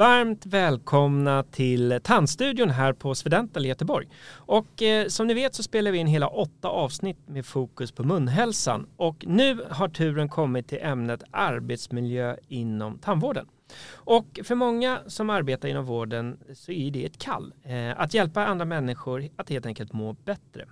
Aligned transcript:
Varmt 0.00 0.46
välkomna 0.46 1.42
till 1.42 2.00
Tandstudion 2.02 2.70
här 2.70 2.92
på 2.92 3.14
Svedentala 3.14 3.66
i 3.66 3.68
Göteborg. 3.68 4.08
Och 4.32 4.82
eh, 4.82 5.06
som 5.06 5.26
ni 5.26 5.34
vet 5.34 5.54
så 5.54 5.62
spelar 5.62 5.92
vi 5.92 5.98
in 5.98 6.06
hela 6.06 6.28
åtta 6.28 6.68
avsnitt 6.68 7.28
med 7.28 7.46
fokus 7.46 7.92
på 7.92 8.04
munhälsan. 8.04 8.86
Och 8.96 9.24
nu 9.28 9.64
har 9.70 9.88
turen 9.88 10.28
kommit 10.28 10.68
till 10.68 10.78
ämnet 10.82 11.22
arbetsmiljö 11.30 12.36
inom 12.48 12.98
tandvården. 12.98 13.46
Och 13.94 14.40
för 14.44 14.54
många 14.54 15.00
som 15.06 15.30
arbetar 15.30 15.68
inom 15.68 15.84
vården 15.84 16.38
så 16.54 16.72
är 16.72 16.90
det 16.90 17.06
ett 17.06 17.18
kall. 17.18 17.54
Eh, 17.62 18.00
att 18.00 18.14
hjälpa 18.14 18.46
andra 18.46 18.64
människor 18.64 19.28
att 19.36 19.50
helt 19.50 19.66
enkelt 19.66 19.92
må 19.92 20.12
bättre. 20.12 20.66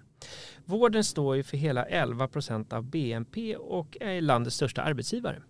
Vården 0.65 1.05
står 1.05 1.37
ju 1.37 1.43
för 1.43 1.57
hela 1.57 1.85
11 1.85 2.29
procent 2.29 2.73
av 2.73 2.85
BNP 2.85 3.57
och 3.57 3.97
är 4.01 4.21
landets 4.21 4.57
största 4.57 4.83
arbetsgivare. 4.83 5.43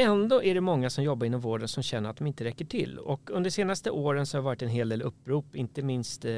Ändå 0.00 0.42
är 0.42 0.54
det 0.54 0.60
många 0.60 0.90
som 0.90 1.04
jobbar 1.04 1.26
inom 1.26 1.40
vården 1.40 1.68
som 1.68 1.82
känner 1.82 2.10
att 2.10 2.16
de 2.16 2.26
inte 2.26 2.44
räcker 2.44 2.64
till. 2.64 2.98
Och 2.98 3.30
under 3.30 3.44
de 3.44 3.50
senaste 3.50 3.90
åren 3.90 4.26
så 4.26 4.36
har 4.36 4.42
det 4.42 4.44
varit 4.44 4.62
en 4.62 4.68
hel 4.68 4.88
del 4.88 5.02
upprop, 5.02 5.56
inte 5.56 5.82
minst 5.82 6.24
eh, 6.24 6.32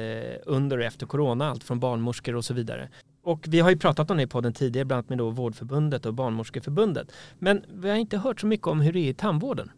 under 0.45 0.77
och 0.77 0.83
efter 0.83 1.05
corona, 1.05 1.49
allt 1.49 1.63
från 1.63 1.79
barnmorskor 1.79 2.35
och 2.35 2.45
så 2.45 2.53
vidare. 2.53 2.89
Och 3.23 3.45
vi 3.47 3.59
har 3.59 3.69
ju 3.69 3.77
pratat 3.77 4.11
om 4.11 4.17
det 4.17 4.23
i 4.23 4.27
podden 4.27 4.53
tidigare, 4.53 4.85
bland 4.85 4.97
annat 4.97 5.09
med 5.09 5.17
då 5.17 5.29
Vårdförbundet 5.29 6.05
och 6.05 6.13
Barnmorskeförbundet. 6.13 7.11
Men 7.39 7.65
vi 7.73 7.89
har 7.89 7.95
inte 7.95 8.17
hört 8.17 8.41
så 8.41 8.47
mycket 8.47 8.67
om 8.67 8.81
hur 8.81 8.93
det 8.93 8.99
är 8.99 9.09
i 9.09 9.13
tandvården. 9.13 9.71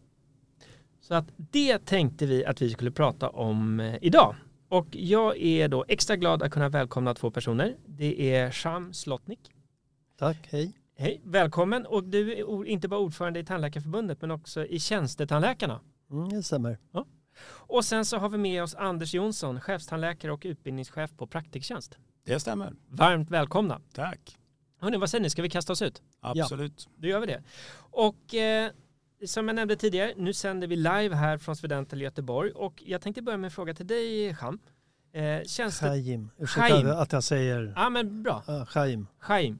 Så 1.01 1.13
att 1.13 1.25
det 1.35 1.85
tänkte 1.85 2.25
vi 2.25 2.45
att 2.45 2.61
vi 2.61 2.69
skulle 2.69 2.91
prata 2.91 3.29
om 3.29 3.79
eh, 3.79 3.95
idag. 4.01 4.35
Och 4.69 4.87
jag 4.91 5.37
är 5.37 5.67
då 5.67 5.85
extra 5.87 6.15
glad 6.15 6.43
att 6.43 6.51
kunna 6.51 6.69
välkomna 6.69 7.13
två 7.13 7.31
personer. 7.31 7.75
Det 7.85 8.35
är 8.35 8.51
Sham 8.51 8.93
Slotnik. 8.93 9.51
Tack, 10.19 10.47
hej. 10.51 10.73
Hej, 10.95 11.21
välkommen. 11.23 11.85
Och 11.85 12.03
du 12.03 12.31
är 12.31 12.65
inte 12.65 12.87
bara 12.87 12.99
ordförande 12.99 13.39
i 13.39 13.45
Tandläkarförbundet 13.45 14.21
men 14.21 14.31
också 14.31 14.65
i 14.65 14.79
Tjänstetandläkarna. 14.79 15.79
Mm, 16.11 16.29
det 16.29 16.43
stämmer. 16.43 16.77
Ja. 16.91 17.05
Och 17.45 17.85
sen 17.85 18.05
så 18.05 18.17
har 18.17 18.29
vi 18.29 18.37
med 18.37 18.63
oss 18.63 18.75
Anders 18.75 19.13
Jonsson, 19.13 19.61
chefstandläkare 19.61 20.31
och 20.31 20.41
utbildningschef 20.45 21.11
på 21.17 21.27
Praktiktjänst. 21.27 21.97
Det 22.25 22.39
stämmer. 22.39 22.73
Varmt 22.87 23.29
välkomna. 23.29 23.81
Tack. 23.93 24.37
Hörrni, 24.79 24.97
vad 24.97 25.09
säger 25.09 25.21
ni, 25.21 25.29
ska 25.29 25.41
vi 25.41 25.49
kasta 25.49 25.73
oss 25.73 25.81
ut? 25.81 26.01
Absolut. 26.19 26.87
Ja, 26.87 26.91
då 26.97 27.07
gör 27.07 27.19
vi 27.19 27.25
det. 27.25 27.43
Och 27.75 28.35
eh, 28.35 28.71
som 29.25 29.47
jag 29.47 29.55
nämnde 29.55 29.75
tidigare, 29.75 30.13
nu 30.17 30.33
sänder 30.33 30.67
vi 30.67 30.75
live 30.75 31.15
här 31.15 31.37
från 31.37 31.55
Svedent 31.55 31.93
i 31.93 31.97
Göteborg 31.97 32.51
och 32.51 32.83
jag 32.85 33.01
tänkte 33.01 33.21
börja 33.21 33.37
med 33.37 33.47
en 33.47 33.51
fråga 33.51 33.73
till 33.73 33.87
dig, 33.87 34.35
Cham. 34.35 34.59
Eh, 35.11 35.41
Chaim, 35.69 36.29
ursäkta 36.37 36.97
att 36.97 37.11
jag 37.11 37.23
säger... 37.23 37.73
Ja, 37.75 37.89
men 37.89 38.23
bra. 38.23 38.43
Uh, 38.49 38.65
Chaim. 38.65 39.07
Chaim. 39.19 39.59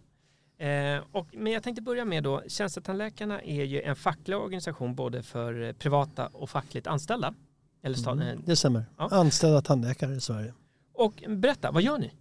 Eh, 0.64 1.04
och, 1.12 1.28
men 1.34 1.54
jag 1.54 1.64
tänkte 1.64 1.82
börja 1.82 2.06
med 2.06 2.24
då, 2.24 2.44
Tjänstetandläkarna 2.48 3.42
är 3.42 3.64
ju 3.64 3.82
en 3.82 3.96
facklig 3.96 4.38
organisation 4.38 4.96
både 4.96 5.24
för 5.24 5.62
eh, 5.62 5.74
privata 5.74 6.28
och 6.28 6.50
fackligt 6.50 6.88
anställda. 6.88 7.34
Eller 7.82 7.96
stad, 7.96 8.22
mm, 8.22 8.42
det 8.46 8.56
stämmer. 8.56 8.86
Ja. 8.98 9.08
Anställda 9.12 9.62
tandläkare 9.62 10.16
i 10.16 10.22
Sverige. 10.22 10.54
Och 10.94 11.24
berätta, 11.28 11.72
vad 11.72 11.84
gör 11.84 11.98
ni? 11.98 12.12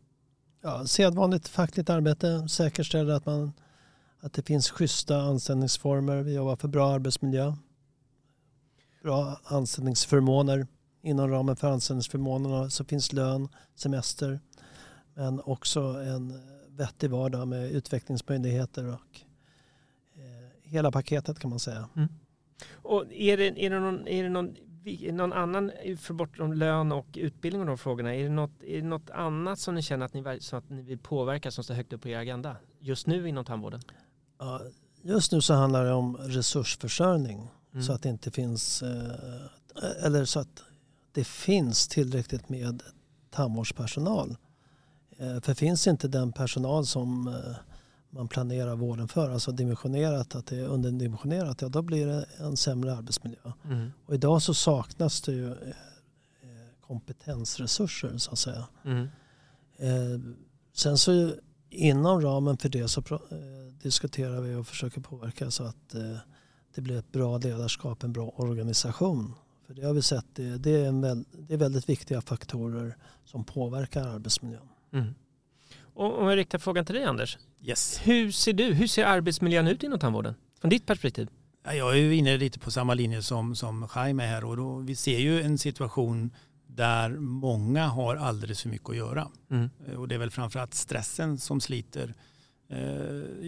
Ja, 0.63 0.87
sedvanligt 0.87 1.49
fackligt 1.49 1.91
arbete, 1.91 2.49
säkerställer 2.49 3.15
att, 3.15 3.27
man, 3.27 3.53
att 4.21 4.33
det 4.33 4.47
finns 4.47 4.71
schyssta 4.71 5.17
anställningsformer. 5.21 6.23
Vi 6.23 6.35
jobbar 6.35 6.57
för 6.57 6.69
bra 6.69 6.91
arbetsmiljö. 6.91 7.55
Bra 9.03 9.41
anställningsförmåner. 9.45 10.67
Inom 11.03 11.31
ramen 11.31 11.57
för 11.57 11.71
anställningsförmånerna 11.71 12.71
så 12.71 12.85
finns 12.85 13.13
lön, 13.13 13.49
semester 13.75 14.41
men 15.15 15.41
också 15.41 15.81
en 15.81 16.41
vettig 16.77 17.11
vardag 17.11 17.49
med 17.49 17.73
utvecklingsmöjligheter 17.73 18.87
och 18.87 19.21
eh, 20.15 20.71
hela 20.71 20.93
paketet 20.93 21.39
kan 21.39 21.51
man 21.51 21.59
säga. 21.59 21.89
Mm. 21.97 22.09
Och 22.73 23.13
är 23.13 23.37
det, 23.37 23.65
är 23.65 23.71
det, 23.71 23.81
någon, 23.81 24.09
är 24.09 24.23
det 24.23 24.29
någon, 24.29 24.57
någon 25.13 25.33
annan, 25.33 25.73
för 25.99 26.15
bortom 26.15 26.53
lön 26.53 26.93
och 26.93 27.07
utbildning 27.15 27.61
och 27.61 27.67
de 27.67 27.79
frågorna, 27.79 28.15
är 28.15 28.23
det, 28.23 28.29
något, 28.29 28.63
är 28.63 28.77
det 28.77 28.89
något 28.89 29.11
annat 29.11 29.59
som 29.59 29.75
ni 29.75 29.83
känner 29.83 30.07
att 30.07 30.15
ni, 30.15 30.41
så 30.41 30.57
att 30.57 30.71
ni 30.71 30.83
vill 30.83 30.99
påverka 30.99 31.51
som 31.51 31.65
står 31.65 31.75
högt 31.75 31.93
upp 31.93 32.03
på 32.03 32.09
er 32.09 32.19
agenda 32.19 32.57
just 32.81 33.07
nu 33.07 33.29
inom 33.29 33.45
tandvården? 33.45 33.81
Ja, 34.39 34.61
just 35.03 35.33
nu 35.33 35.41
så 35.41 35.55
handlar 35.55 35.85
det 35.85 35.93
om 35.93 36.17
resursförsörjning 36.17 37.49
mm. 37.73 37.83
så 37.83 37.93
att 37.93 38.03
det 38.03 38.09
inte 38.09 38.31
finns, 38.31 38.83
eh, 38.83 40.05
eller 40.05 40.25
så 40.25 40.41
att 40.41 40.63
det 41.13 41.25
finns 41.25 41.89
tillräckligt 41.89 42.49
med 42.49 42.83
tandvårdspersonal 43.31 44.37
för 45.41 45.55
finns 45.55 45.87
inte 45.87 46.09
den 46.09 46.33
personal 46.33 46.87
som 46.87 47.29
eh, 47.29 47.57
man 48.11 48.29
planerar 48.29 48.77
vården 48.77 49.09
för, 49.09 49.31
alltså 49.31 49.53
dimensionerat, 49.53 50.35
att 50.35 50.47
det 50.47 50.59
är 50.59 50.65
underdimensionerat, 50.67 51.63
ja 51.63 51.69
då 51.69 51.83
blir 51.83 52.07
det 52.07 52.27
en 52.39 52.57
sämre 52.57 52.97
arbetsmiljö. 52.97 53.53
Mm. 53.65 53.93
Och 54.07 54.15
idag 54.15 54.43
så 54.43 54.55
saknas 54.55 55.21
det 55.23 55.33
ju 55.33 55.53
eh, 55.53 55.57
kompetensresurser 56.81 58.19
så 58.19 58.33
att 58.33 58.39
säga. 58.39 58.67
Mm. 58.85 59.09
Sen 60.73 60.99
så 60.99 61.33
inom 61.71 62.21
ramen 62.21 62.57
för 62.57 62.69
det 62.69 62.89
så 62.89 63.03
diskuterar 63.83 64.41
vi 64.41 64.55
och 64.55 64.67
försöker 64.67 65.01
påverka 65.01 65.51
så 65.51 65.65
att 65.65 65.95
det 66.75 66.81
blir 66.81 66.99
ett 66.99 67.13
bra 67.13 67.39
ledarskap, 67.39 68.03
en 68.03 68.13
bra 68.13 68.33
organisation. 68.37 69.35
För 69.67 69.75
det 69.75 69.87
har 69.87 69.95
vi 69.95 70.03
sett, 70.03 70.27
det, 70.35 70.59
det, 70.59 70.71
är, 70.71 70.89
en, 70.89 71.25
det 71.33 71.55
är 71.55 71.59
väldigt 71.59 71.89
viktiga 71.89 72.21
faktorer 72.21 72.97
som 73.25 73.45
påverkar 73.45 74.03
arbetsmiljön. 74.09 74.69
Mm. 74.93 75.15
Och 75.95 76.21
om 76.23 76.29
jag 76.29 76.37
riktar 76.37 76.59
frågan 76.59 76.85
till 76.85 76.95
dig 76.95 77.05
Anders. 77.05 77.39
Yes. 77.63 78.01
Hur 78.05 78.31
ser 78.31 78.53
du, 78.53 78.65
hur 78.65 78.87
ser 78.87 79.05
arbetsmiljön 79.05 79.69
ut 79.69 79.83
inom 79.83 79.99
tandvården? 79.99 80.35
Från 80.61 80.71
ditt 80.71 80.87
perspektiv? 80.87 81.29
Jag 81.65 81.93
är 81.93 81.97
ju 81.97 82.15
inne 82.15 82.37
lite 82.37 82.59
på 82.59 82.71
samma 82.71 82.95
linje 82.95 83.23
som, 83.23 83.57
som 83.57 83.89
Jaime 83.95 84.23
här 84.23 84.45
och 84.45 84.57
då, 84.57 84.77
vi 84.77 84.97
ser 84.97 85.19
ju 85.19 85.43
en 85.43 85.59
situation 85.59 86.31
där 86.67 87.11
många 87.19 87.87
har 87.87 88.17
alldeles 88.17 88.63
för 88.63 88.69
mycket 88.69 88.91
att 88.91 88.97
göra. 88.97 89.29
Mm. 89.51 89.71
Och 89.97 90.09
det 90.09 90.15
är 90.15 90.19
väl 90.19 90.31
framförallt 90.31 90.75
stressen 90.75 91.39
som 91.39 91.61
sliter 91.61 92.15
Eh, 92.15 92.32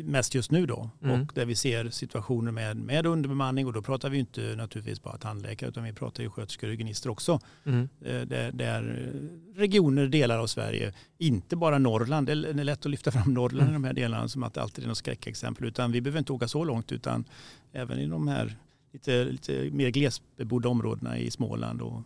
mest 0.05 0.35
just 0.35 0.51
nu 0.51 0.67
då. 0.67 0.91
Mm. 1.03 1.21
Och 1.21 1.33
där 1.35 1.45
vi 1.45 1.55
ser 1.55 1.91
situationer 1.91 2.53
med, 2.53 2.77
med 2.77 3.07
underbemanning 3.07 3.67
och 3.67 3.73
då 3.73 3.83
pratar 3.83 4.11
vi 4.11 4.19
inte 4.19 4.41
naturligtvis 4.57 5.03
bara 5.03 5.17
tandläkare 5.17 5.71
utan 5.71 5.85
vi 5.85 5.93
pratar 5.93 6.23
ju 6.23 6.31
sköterskor 6.31 6.67
och 6.67 6.73
hygienister 6.73 7.11
också. 7.11 7.41
Mm. 7.65 7.89
Eh, 8.05 8.21
där, 8.21 8.53
där, 8.53 9.13
regioner, 9.55 10.07
delar 10.07 10.39
av 10.39 10.47
Sverige, 10.47 10.93
inte 11.19 11.57
bara 11.57 11.79
Norrland, 11.79 12.27
det 12.27 12.33
är 12.33 12.65
lätt 12.65 12.87
att 12.87 12.91
lyfta 12.91 13.11
fram 13.11 13.35
Norrland 13.35 13.69
mm. 13.69 13.71
i 13.71 13.75
de 13.75 13.85
här 13.85 13.93
delarna 13.93 14.29
som 14.29 14.43
att 14.43 14.55
det 14.55 14.63
alltid 14.63 14.85
är 14.85 14.89
något 14.89 14.99
skräckexempel 14.99 15.65
utan 15.65 15.93
vi 15.93 16.01
behöver 16.01 16.19
inte 16.19 16.33
åka 16.33 16.49
så 16.49 16.65
långt 16.65 16.93
utan 16.93 17.25
även 17.73 17.99
i 17.99 18.07
de 18.07 18.29
här 18.29 18.57
lite, 18.93 19.25
lite 19.25 19.71
mer 19.71 19.91
glesbebodda 19.91 20.69
områdena 20.69 21.19
i 21.19 21.31
Småland 21.31 21.83
och 21.83 22.03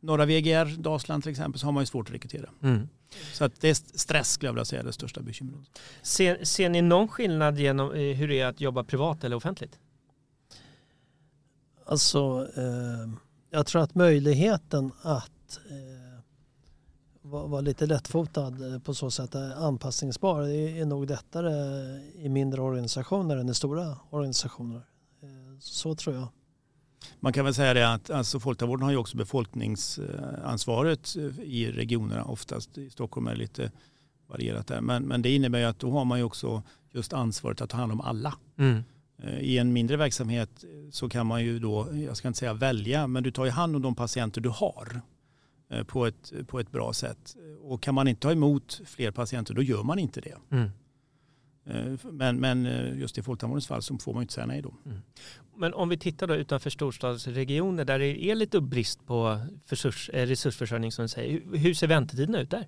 norra 0.00 0.26
VGR, 0.26 0.82
Dalsland 0.82 1.22
till 1.22 1.30
exempel, 1.30 1.60
så 1.60 1.66
har 1.66 1.72
man 1.72 1.82
ju 1.82 1.86
svårt 1.86 2.08
att 2.08 2.14
rekrytera. 2.14 2.50
Mm. 2.62 2.88
Så 3.32 3.44
att 3.44 3.60
det 3.60 3.68
är 3.68 3.98
stress 3.98 4.32
skulle 4.32 4.48
jag 4.48 4.52
vilja 4.52 4.64
säga 4.64 4.82
det 4.82 4.92
största 4.92 5.20
bekymret. 5.22 5.60
Ser, 6.02 6.44
ser 6.44 6.68
ni 6.68 6.82
någon 6.82 7.08
skillnad 7.08 7.58
genom 7.58 7.92
eh, 7.92 8.16
hur 8.16 8.28
det 8.28 8.40
är 8.40 8.46
att 8.46 8.60
jobba 8.60 8.84
privat 8.84 9.24
eller 9.24 9.36
offentligt? 9.36 9.78
Alltså, 11.86 12.48
eh, 12.56 13.12
jag 13.50 13.66
tror 13.66 13.82
att 13.82 13.94
möjligheten 13.94 14.92
att 15.02 15.60
eh, 15.70 16.20
vara 17.22 17.46
var 17.46 17.62
lite 17.62 17.86
lättfotad 17.86 18.80
på 18.84 18.94
så 18.94 19.10
sätt 19.10 19.34
är 19.34 19.66
anpassningsbar. 19.66 20.42
Det 20.42 20.80
är 20.80 20.84
nog 20.84 21.10
lättare 21.10 21.52
i 22.14 22.28
mindre 22.28 22.62
organisationer 22.62 23.36
än 23.36 23.48
i 23.48 23.54
stora 23.54 23.96
organisationer. 24.10 24.82
Eh, 25.22 25.58
så 25.60 25.94
tror 25.94 26.14
jag. 26.14 26.28
Man 27.20 27.32
kan 27.32 27.44
väl 27.44 27.54
säga 27.54 27.74
det 27.74 27.92
att 27.92 28.10
alltså, 28.10 28.40
folktandvården 28.40 28.84
har 28.84 28.90
ju 28.90 28.96
också 28.96 29.16
befolkningsansvaret 29.16 31.16
eh, 31.16 31.44
i 31.44 31.72
regionerna. 31.72 32.24
Oftast 32.24 32.78
i 32.78 32.90
Stockholm 32.90 33.26
är 33.26 33.32
det 33.32 33.38
lite 33.38 33.70
varierat 34.26 34.66
där. 34.66 34.80
Men, 34.80 35.02
men 35.02 35.22
det 35.22 35.34
innebär 35.34 35.58
ju 35.58 35.64
att 35.64 35.78
då 35.78 35.90
har 35.90 36.04
man 36.04 36.18
ju 36.18 36.24
också 36.24 36.62
just 36.90 37.12
ansvaret 37.12 37.60
att 37.60 37.70
ta 37.70 37.76
hand 37.76 37.92
om 37.92 38.00
alla. 38.00 38.34
Mm. 38.58 38.82
Eh, 39.22 39.38
I 39.38 39.58
en 39.58 39.72
mindre 39.72 39.96
verksamhet 39.96 40.64
så 40.90 41.08
kan 41.08 41.26
man 41.26 41.44
ju 41.44 41.58
då, 41.58 41.88
jag 42.06 42.16
ska 42.16 42.28
inte 42.28 42.38
säga 42.38 42.54
välja, 42.54 43.06
men 43.06 43.22
du 43.22 43.30
tar 43.30 43.44
ju 43.44 43.50
hand 43.50 43.76
om 43.76 43.82
de 43.82 43.94
patienter 43.94 44.40
du 44.40 44.48
har 44.48 45.00
eh, 45.70 45.82
på 45.82 46.06
ett, 46.06 46.32
på 46.46 46.60
ett 46.60 46.72
bra 46.72 46.92
sätt. 46.92 47.36
Och 47.62 47.82
kan 47.82 47.94
man 47.94 48.08
inte 48.08 48.20
ta 48.20 48.32
emot 48.32 48.80
fler 48.84 49.10
patienter 49.10 49.54
då 49.54 49.62
gör 49.62 49.82
man 49.82 49.98
inte 49.98 50.20
det. 50.20 50.36
Mm. 50.50 50.70
Men, 52.10 52.40
men 52.40 52.64
just 53.00 53.18
i 53.18 53.22
folktandvårdens 53.22 53.66
fall 53.66 53.82
så 53.82 53.98
får 53.98 54.12
man 54.14 54.22
inte 54.22 54.34
säga 54.34 54.46
nej 54.46 54.62
då. 54.62 54.74
Mm. 54.86 54.98
Men 55.56 55.74
om 55.74 55.88
vi 55.88 55.98
tittar 55.98 56.26
då 56.26 56.34
utanför 56.34 56.70
storstadsregioner 56.70 57.84
där 57.84 57.98
det 57.98 58.24
är 58.24 58.34
lite 58.34 58.60
brist 58.60 59.06
på 59.06 59.40
resurs, 59.66 60.10
resursförsörjning 60.12 60.92
som 60.92 61.02
du 61.02 61.08
säger. 61.08 61.56
Hur 61.56 61.74
ser 61.74 61.86
väntetiderna 61.86 62.40
ut 62.40 62.50
där? 62.50 62.66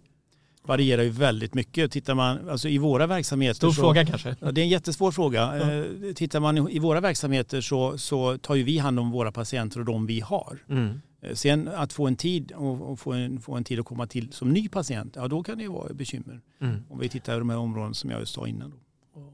varierar 0.66 1.02
ju 1.02 1.10
väldigt 1.10 1.54
mycket. 1.54 1.90
Tittar 1.90 2.14
man 2.14 2.48
alltså 2.48 2.68
i 2.68 2.78
våra 2.78 3.06
verksamheter... 3.06 3.54
Stor 3.54 3.70
så, 3.70 3.80
fråga 3.80 4.06
kanske? 4.06 4.36
Ja, 4.40 4.52
det 4.52 4.60
är 4.60 4.62
en 4.62 4.68
jättesvår 4.68 5.12
fråga. 5.12 5.58
Ja. 5.58 6.14
Tittar 6.14 6.40
man 6.40 6.68
i 6.68 6.78
våra 6.78 7.00
verksamheter 7.00 7.60
så, 7.60 7.98
så 7.98 8.38
tar 8.38 8.54
ju 8.54 8.62
vi 8.62 8.78
hand 8.78 8.98
om 8.98 9.10
våra 9.10 9.32
patienter 9.32 9.80
och 9.80 9.86
de 9.86 10.06
vi 10.06 10.20
har. 10.20 10.58
Mm. 10.68 11.00
Eh, 11.20 11.34
sen 11.34 11.68
att 11.68 11.92
få 11.92 12.06
en 12.06 12.16
tid 12.16 12.52
och, 12.52 12.90
och 12.90 13.00
få, 13.00 13.12
en, 13.12 13.40
få 13.40 13.54
en 13.54 13.64
tid 13.64 13.80
att 13.80 13.86
komma 13.86 14.06
till 14.06 14.32
som 14.32 14.50
ny 14.50 14.68
patient, 14.68 15.16
ja 15.16 15.28
då 15.28 15.42
kan 15.42 15.58
det 15.58 15.64
ju 15.64 15.70
vara 15.70 15.94
bekymmer. 15.94 16.40
Mm. 16.60 16.82
Om 16.88 16.98
vi 16.98 17.08
tittar 17.08 17.32
på 17.32 17.38
de 17.38 17.50
här 17.50 17.56
områdena 17.56 17.94
som 17.94 18.10
jag 18.10 18.20
just 18.20 18.34
sa 18.34 18.46
innan. 18.46 18.70
Då. 18.70 18.76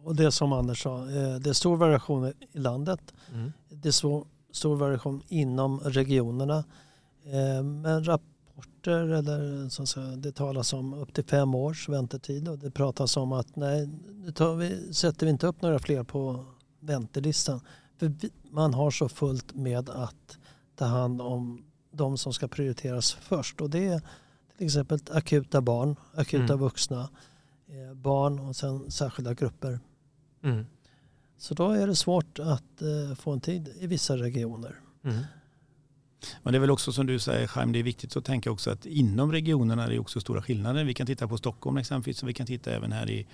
Och 0.05 0.17
det 0.17 0.32
som 0.32 0.53
Anders 0.53 0.82
sa, 0.82 0.99
eh, 0.99 1.35
det 1.35 1.50
är 1.50 1.53
stor 1.53 1.77
variation 1.77 2.32
i 2.53 2.59
landet. 2.59 3.15
Mm. 3.32 3.53
Det 3.69 3.88
är 3.88 3.93
stor, 3.93 4.27
stor 4.53 4.77
variation 4.77 5.23
inom 5.29 5.81
regionerna. 5.81 6.65
Eh, 7.25 7.62
men 7.62 8.05
rapporter 8.05 9.09
eller 9.09 9.69
så 9.69 9.87
säga, 9.87 10.06
det 10.06 10.32
talas 10.32 10.73
om 10.73 10.94
upp 10.94 11.15
till 11.15 11.25
fem 11.25 11.55
års 11.55 11.88
väntetid 11.88 12.49
och 12.49 12.59
det 12.59 12.71
pratas 12.71 13.17
om 13.17 13.32
att 13.32 13.56
nej, 13.56 13.88
nu 14.38 14.55
vi, 14.56 14.94
sätter 14.94 15.27
vi 15.27 15.31
inte 15.31 15.47
upp 15.47 15.62
några 15.62 15.79
fler 15.79 16.03
på 16.03 16.44
väntelistan. 16.81 17.61
För 17.99 18.12
man 18.50 18.75
har 18.75 18.91
så 18.91 19.09
fullt 19.09 19.55
med 19.55 19.91
att 19.91 20.38
ta 20.77 20.85
hand 20.85 21.21
om 21.21 21.65
de 21.93 22.19
som 22.19 22.32
ska 22.32 22.49
prioriteras 22.49 23.12
först. 23.12 23.61
Och 23.61 23.71
det 23.71 23.87
är 23.87 24.03
till 24.56 24.67
exempel 24.67 24.99
akuta 25.11 25.61
barn, 25.61 25.97
akuta 26.15 26.44
mm. 26.44 26.59
vuxna, 26.59 27.09
barn 27.94 28.38
och 28.38 28.56
sen 28.56 28.90
särskilda 28.90 29.34
grupper. 29.34 29.81
Mm. 30.43 30.67
Så 31.38 31.55
då 31.55 31.70
är 31.70 31.87
det 31.87 31.96
svårt 31.96 32.38
att 32.38 32.82
eh, 32.82 33.17
få 33.17 33.32
en 33.32 33.40
tid 33.40 33.69
i 33.81 33.87
vissa 33.87 34.17
regioner. 34.17 34.75
Mm. 35.05 35.22
Men 36.43 36.52
det 36.52 36.58
är 36.58 36.61
väl 36.61 36.70
också 36.70 36.93
som 36.93 37.06
du 37.06 37.19
säger 37.19 37.46
Chaim, 37.46 37.72
det 37.72 37.78
är 37.78 37.82
viktigt 37.82 38.17
att 38.17 38.25
tänka 38.25 38.50
också 38.50 38.70
att 38.70 38.87
inom 38.87 39.32
regionerna 39.32 39.84
är 39.84 39.90
det 39.90 39.99
också 39.99 40.20
stora 40.20 40.43
skillnader. 40.43 40.84
Vi 40.84 40.94
kan 40.94 41.06
titta 41.06 41.28
på 41.28 41.38
Stockholm 41.38 41.76
exempelvis 41.76 42.22
och 42.22 42.28
vi 42.28 42.34
kan 42.34 42.46
titta 42.46 42.70
även 42.70 42.93
här 42.93 43.11
i, 43.11 43.26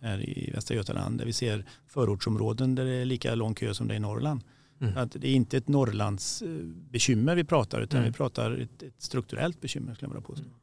här 0.00 0.28
i 0.28 0.50
Västra 0.54 0.74
Götaland 0.74 1.18
där 1.18 1.26
vi 1.26 1.32
ser 1.32 1.64
förortsområden 1.86 2.74
där 2.74 2.84
det 2.84 2.94
är 2.94 3.04
lika 3.04 3.34
lång 3.34 3.54
kö 3.54 3.74
som 3.74 3.88
det 3.88 3.94
är 3.94 3.96
i 3.96 4.00
Norrland. 4.00 4.40
Mm. 4.80 4.98
Att 4.98 5.12
det 5.12 5.28
är 5.28 5.34
inte 5.34 5.56
ett 5.56 5.68
Norrlands 5.68 6.42
eh, 6.42 6.48
bekymmer 6.90 7.34
vi 7.34 7.44
pratar 7.44 7.80
utan 7.80 7.98
mm. 7.98 8.12
vi 8.12 8.16
pratar 8.16 8.50
ett, 8.50 8.82
ett 8.82 9.02
strukturellt 9.02 9.60
bekymmer 9.60 9.94
skulle 9.94 10.08
jag 10.08 10.14
vilja 10.14 10.26
påstå. 10.26 10.44
Mm. 10.44 10.56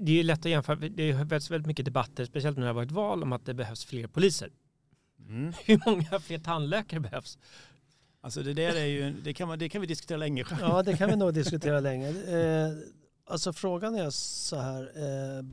Det 0.00 0.20
är 0.20 0.24
lätt 0.24 0.38
att 0.38 0.50
jämföra, 0.50 0.76
det 0.76 1.12
har 1.12 1.24
varit 1.24 1.50
väldigt 1.50 1.66
mycket 1.66 1.84
debatter, 1.84 2.24
speciellt 2.24 2.56
när 2.56 2.62
det 2.62 2.68
har 2.68 2.74
varit 2.74 2.90
val, 2.90 3.22
om 3.22 3.32
att 3.32 3.46
det 3.46 3.54
behövs 3.54 3.84
fler 3.84 4.06
poliser. 4.06 4.50
Mm. 5.28 5.52
Hur 5.64 5.80
många 5.86 6.20
fler 6.20 6.38
tandläkare 6.38 7.00
behövs? 7.00 7.38
Alltså 8.20 8.42
det 8.42 8.54
där 8.54 8.76
är 8.76 8.86
ju, 8.86 9.12
det 9.12 9.34
kan, 9.34 9.48
man, 9.48 9.58
det 9.58 9.68
kan 9.68 9.80
vi 9.80 9.86
diskutera 9.86 10.18
länge. 10.18 10.44
Ja, 10.60 10.82
det 10.82 10.96
kan 10.96 11.10
vi 11.10 11.16
nog 11.16 11.34
diskutera 11.34 11.80
länge. 11.80 12.08
Eh, 12.08 12.72
alltså 13.26 13.52
frågan 13.52 13.94
är 13.94 14.10
så 14.10 14.56
här, 14.56 14.82
eh, 14.82 15.44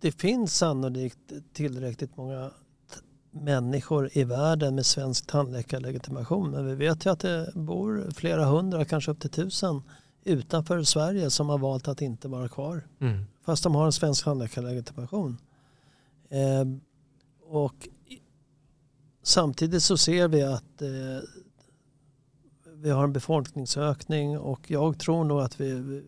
det 0.00 0.12
finns 0.12 0.56
sannolikt 0.56 1.32
tillräckligt 1.52 2.16
många 2.16 2.50
människor 3.30 4.10
i 4.12 4.24
världen 4.24 4.74
med 4.74 4.86
svensk 4.86 5.26
tandläkarlegitimation. 5.26 6.50
Men 6.50 6.66
vi 6.66 6.74
vet 6.74 7.06
ju 7.06 7.10
att 7.10 7.20
det 7.20 7.52
bor 7.54 8.10
flera 8.14 8.44
hundra, 8.44 8.84
kanske 8.84 9.10
upp 9.10 9.20
till 9.20 9.30
tusen 9.30 9.82
utanför 10.24 10.82
Sverige 10.82 11.30
som 11.30 11.48
har 11.48 11.58
valt 11.58 11.88
att 11.88 12.02
inte 12.02 12.28
vara 12.28 12.48
kvar. 12.48 12.86
Mm. 13.00 13.24
Fast 13.42 13.62
de 13.62 13.74
har 13.74 13.86
en 13.86 13.92
svensk 13.92 14.24
tandläkarlegitimation. 14.24 15.38
Eh, 16.28 16.64
och 17.48 17.88
samtidigt 19.22 19.82
så 19.82 19.96
ser 19.96 20.28
vi 20.28 20.42
att 20.42 20.82
eh, 20.82 20.88
vi 22.74 22.90
har 22.90 23.04
en 23.04 23.12
befolkningsökning 23.12 24.38
och 24.38 24.70
jag 24.70 24.98
tror 24.98 25.24
nog 25.24 25.40
att 25.40 25.60
vi 25.60 26.02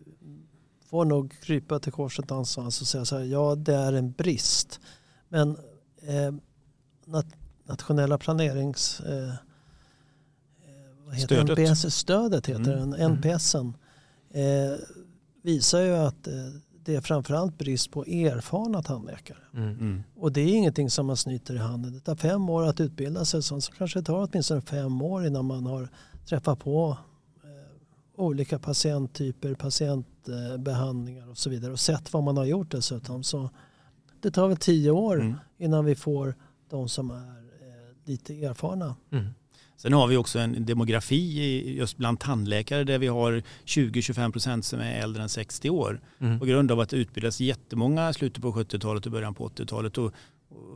får 0.85 1.05
nog 1.05 1.35
krypa 1.41 1.79
till 1.79 1.91
korset 1.91 2.29
någonstans 2.29 2.81
och 2.81 2.87
säga 2.87 3.05
så 3.05 3.17
här, 3.17 3.23
ja 3.23 3.55
det 3.55 3.75
är 3.75 3.93
en 3.93 4.11
brist. 4.11 4.79
Men 5.29 5.57
eh, 6.01 6.33
nationella 7.63 8.17
planerings... 8.17 8.99
Eh, 8.99 9.29
eh, 9.29 9.33
vad 11.05 11.15
heter 11.15 11.43
stödet. 11.43 11.69
NPS, 11.69 11.95
stödet 11.95 12.47
heter 12.47 12.77
mm. 12.77 12.91
den, 12.91 13.11
NPSen. 13.11 13.73
Eh, 14.31 14.79
visar 15.41 15.81
ju 15.81 15.95
att 15.95 16.27
eh, 16.27 16.33
det 16.87 16.95
är 16.95 17.01
framförallt 17.01 17.57
brist 17.57 17.91
på 17.91 18.05
erfarna 18.05 18.83
tandläkare. 18.83 19.37
Mm. 19.53 19.69
Mm. 19.69 20.03
Och 20.15 20.31
det 20.31 20.41
är 20.41 20.55
ingenting 20.55 20.89
som 20.89 21.05
man 21.05 21.17
snyter 21.17 21.55
i 21.55 21.57
handen. 21.57 21.93
Det 21.93 21.99
tar 21.99 22.15
fem 22.15 22.49
år 22.49 22.63
att 22.63 22.79
utbilda 22.79 23.25
sig. 23.25 23.43
Så 23.43 23.59
kanske 23.77 23.99
det 23.99 24.05
tar 24.05 24.29
åtminstone 24.31 24.61
fem 24.61 25.01
år 25.01 25.25
innan 25.25 25.45
man 25.45 25.65
har 25.65 25.89
träffat 26.25 26.59
på 26.59 26.97
eh, 27.43 28.21
olika 28.21 28.59
patienttyper, 28.59 29.53
patientbehandlingar 29.53 31.29
och 31.29 31.37
så 31.37 31.49
vidare 31.49 31.71
och 31.71 31.79
sett 31.79 32.13
vad 32.13 32.23
man 32.23 32.37
har 32.37 32.45
gjort 32.45 32.71
dessutom. 32.71 33.23
Så 33.23 33.49
det 34.21 34.31
tar 34.31 34.47
väl 34.47 34.57
tio 34.57 34.91
år 34.91 35.21
mm. 35.21 35.35
innan 35.57 35.85
vi 35.85 35.95
får 35.95 36.35
de 36.69 36.89
som 36.89 37.11
är 37.11 37.47
lite 38.05 38.45
erfarna. 38.45 38.95
Sen 39.77 39.93
har 39.93 40.07
vi 40.07 40.17
också 40.17 40.39
en 40.39 40.65
demografi 40.65 41.73
just 41.77 41.97
bland 41.97 42.19
tandläkare 42.19 42.83
där 42.83 42.97
vi 42.97 43.07
har 43.07 43.43
20-25 43.65 44.31
procent 44.31 44.65
som 44.65 44.79
är 44.79 45.01
äldre 45.01 45.23
än 45.23 45.29
60 45.29 45.69
år. 45.69 46.01
Mm. 46.19 46.39
På 46.39 46.45
grund 46.45 46.71
av 46.71 46.79
att 46.79 46.89
det 46.89 46.97
utbildas 46.97 47.39
jättemånga 47.39 48.09
i 48.09 48.13
slutet 48.13 48.41
på 48.41 48.51
70-talet 48.51 49.05
och 49.05 49.11
början 49.11 49.33
på 49.33 49.49
80-talet. 49.49 49.97
Och, 49.97 50.13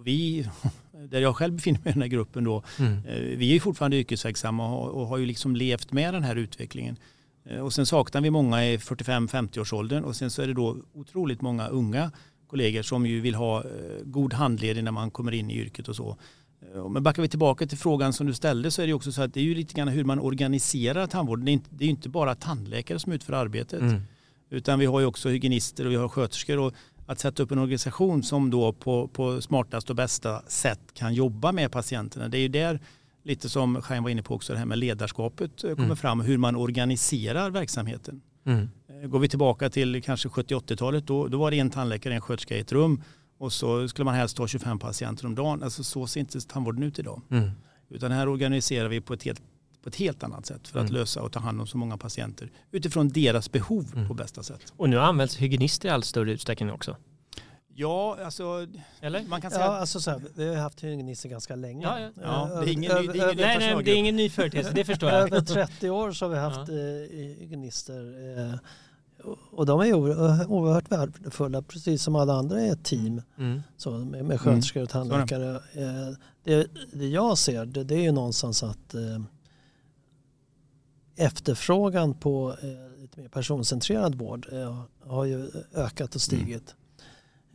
vi, 0.03 0.48
där 1.09 1.21
jag 1.21 1.36
själv 1.36 1.53
befinner 1.53 1.80
mig 1.80 1.89
i 1.89 1.94
den 1.94 2.01
här 2.01 2.09
gruppen 2.09 2.44
då, 2.44 2.63
mm. 2.80 3.06
Eh, 3.07 3.38
vi 3.38 3.56
är 3.56 3.59
fortfarande 3.59 3.98
yrkesverksamma 3.98 4.75
och 4.75 5.07
har 5.07 5.18
ju 5.18 5.25
liksom 5.25 5.56
levt 5.56 5.92
med 5.92 6.13
den 6.13 6.24
här 6.24 6.36
utvecklingen. 6.36 6.97
Eh, 7.45 7.59
och 7.59 7.74
sen 7.74 7.86
saknar 7.86 8.21
vi 8.21 8.30
många 8.30 8.65
i 8.65 8.77
45-50-årsåldern 8.77 10.04
och 10.04 10.15
sen 10.15 10.31
så 10.31 10.42
är 10.42 10.47
det 10.47 10.54
då 10.54 10.77
otroligt 10.94 11.42
många 11.42 11.68
unga 11.68 12.12
kollegor 12.47 12.81
som 12.81 13.06
ju 13.06 13.21
vill 13.21 13.36
ha 13.36 13.63
eh, 13.63 14.04
god 14.04 14.33
handledning 14.33 14.83
när 14.83 14.92
man 14.92 15.12
kommer 15.12 15.31
in 15.31 15.51
i 15.51 15.57
yrket 15.57 15.88
och 15.88 15.95
så. 15.95 16.18
Eh, 16.62 16.90
men 16.90 17.04
backar 17.04 17.22
vi 17.22 17.28
tillbaka 17.28 17.68
till 17.68 17.78
frågan 17.78 18.13
som 18.13 18.28
du 18.28 18.34
ställde 18.34 18.72
så 18.72 18.81
är 18.81 18.88
det 18.88 18.94
också 18.94 19.12
så 19.12 19.22
att 19.22 19.34
det 19.34 19.40
är 19.40 19.44
ju 19.44 19.56
lite 19.56 19.74
grann 19.74 19.88
hur 19.88 20.04
man 20.04 20.19
organiserar 20.19 21.08
tandvården. 21.08 21.46
Det 21.46 21.52
är, 21.52 21.54
inte, 21.54 21.69
det 21.72 21.86
är 21.86 21.90
inte 21.90 22.10
bara 22.10 22.36
tandläkare 22.36 23.00
som 23.00 23.12
utför 23.12 23.34
arbetet. 23.34 23.81
Mm. 23.81 24.02
Utan 24.50 24.80
vi 24.80 24.86
har 24.86 25.00
ju 25.00 25.06
också 25.06 25.30
hygienister 25.30 25.86
och 25.86 25.92
vi 25.92 25.96
har 25.96 26.10
sköterskor. 26.10 26.59
Och 26.59 26.74
att 27.12 27.19
sätta 27.19 27.44
upp 27.44 27.52
en 27.52 27.59
organisation 27.59 28.24
som 28.24 28.50
då 28.50 28.74
på, 28.74 29.07
på 29.07 29.42
smartast 29.42 29.90
och 29.90 29.95
bästa 29.95 30.42
sätt 30.47 30.80
kan 30.94 31.14
jobba 31.14 31.52
med 31.52 31.71
patienterna. 31.71 32.28
Det 32.28 32.38
är 32.38 32.42
ju 32.42 32.47
där 32.47 32.80
lite 33.24 33.50
som 33.50 33.81
Chaim 33.81 34.04
var 34.04 34.09
inne 34.09 34.24
på 34.24 34.35
också 34.35 34.54
det 34.54 34.59
här 34.59 34.66
med 34.66 34.78
ledarskapet 34.78 35.64
eh, 35.64 35.69
kommer 35.69 35.83
mm. 35.83 35.97
fram. 35.97 36.21
Hur 36.21 36.38
man 36.38 36.56
organiserar 36.56 37.50
verksamheten. 37.50 38.21
Mm. 38.45 38.69
Eh, 38.88 39.09
går 39.09 39.19
vi 39.19 39.30
tillbaka 39.30 39.69
till 39.69 40.04
kanske 40.04 40.30
70-80-talet 40.30 41.07
då, 41.07 41.28
då 41.28 41.38
var 41.38 41.52
det 41.52 41.59
en 41.59 41.69
tandläkare, 41.69 42.14
en 42.14 42.21
sköterska 42.21 42.57
i 42.57 42.59
ett 42.59 42.71
rum 42.71 43.04
och 43.42 43.54
så 43.54 43.88
skulle 43.88 44.06
man 44.06 44.16
helst 44.16 44.38
ha 44.38 44.48
25 44.48 44.80
patienter 44.80 45.26
om 45.26 45.36
dagen. 45.36 45.64
Alltså 45.64 45.83
så 45.83 46.07
ser 46.07 46.19
inte 46.19 46.42
tandvården 46.42 46.83
ut 46.83 47.00
idag. 47.00 47.21
Mm. 47.31 47.52
Utan 47.90 48.12
här 48.12 48.28
organiserar 48.30 48.88
vi 48.88 49.02
på 49.02 49.14
ett 49.14 49.24
helt, 49.24 49.42
på 49.83 49.90
ett 49.90 49.95
helt 49.95 50.24
annat 50.24 50.45
sätt 50.45 50.68
för 50.68 50.80
att 50.80 50.90
mm. 50.90 51.00
lösa 51.00 51.21
och 51.21 51.31
ta 51.31 51.40
hand 51.40 51.62
om 51.62 51.68
så 51.68 51.78
många 51.78 51.98
patienter 51.98 52.52
utifrån 52.71 53.10
deras 53.10 53.52
behov 53.52 53.92
mm. 53.95 54.07
på 54.07 54.14
bästa 54.14 54.44
sätt. 54.44 54.74
Och 54.78 54.90
nu 54.90 55.00
används 55.00 55.38
hygienister 55.38 55.90
i 55.90 55.92
allt 55.92 56.06
större 56.06 56.31
utsträckning 56.31 56.71
också. 56.71 56.95
Ja, 57.76 58.18
alltså, 58.26 58.68
Eller? 59.00 59.24
man 59.24 59.42
kan 59.42 59.52
säga... 59.52 59.66
Ja, 59.66 59.78
alltså 59.78 60.00
så 60.00 60.12
här, 60.12 60.21
vi 60.36 60.56
har 60.56 60.62
haft 60.62 60.83
hygienister 60.83 61.30
ganska 61.30 61.56
länge. 61.56 61.86
Ja, 61.86 62.00
ja. 62.00 62.12
ja 62.16 62.62
det 62.62 62.69
är 62.69 62.74
ingen, 62.74 63.02
ny, 63.02 63.07
det 63.07 63.19
är 63.19 63.33
ingen 63.33 63.38
nej, 63.38 63.57
nej, 63.60 63.83
det 63.83 63.92
är 63.92 63.95
ingen 63.95 64.16
ny 64.16 64.30
företeelse, 64.30 64.71
det 64.74 64.86
förstår 64.86 65.10
jag. 65.10 65.21
Över 65.33 65.42
30 65.42 65.90
år 65.90 66.12
så 66.12 66.26
har 66.26 66.30
vi 66.30 66.40
haft 66.40 66.68
ja. 66.68 66.74
Eh, 66.74 67.40
hygienister. 67.40 68.60
Eh, 69.23 69.31
och 69.51 69.66
de 69.66 69.80
är 69.80 69.94
oerhört 69.94 70.92
värdefulla, 70.92 71.61
precis 71.61 72.04
som 72.04 72.16
alla 72.16 72.33
andra 72.33 72.61
i 72.61 72.69
ett 72.69 72.83
team. 72.83 73.21
Mm. 73.37 73.61
Så, 73.78 73.92
med, 73.92 74.25
med 74.25 74.42
sköterskor 74.42 74.83
och 74.83 74.90
tandläkare. 74.90 75.61
Mm. 75.73 76.16
Det, 76.44 76.68
det 76.94 77.07
jag 77.07 77.37
ser 77.37 77.66
det, 77.66 77.83
det 77.83 77.95
är 77.95 78.01
ju 78.01 78.11
någonstans 78.11 78.63
att 78.63 78.94
eh, 78.94 79.21
efterfrågan 81.16 82.13
på 82.13 82.56
eh, 82.61 83.01
lite 83.01 83.19
mer 83.19 83.28
personcentrerad 83.28 84.16
vård 84.16 84.47
eh, 84.51 84.83
har 84.99 85.25
ju 85.25 85.51
ökat 85.73 86.16
och 86.16 86.21
stigit. 86.21 86.75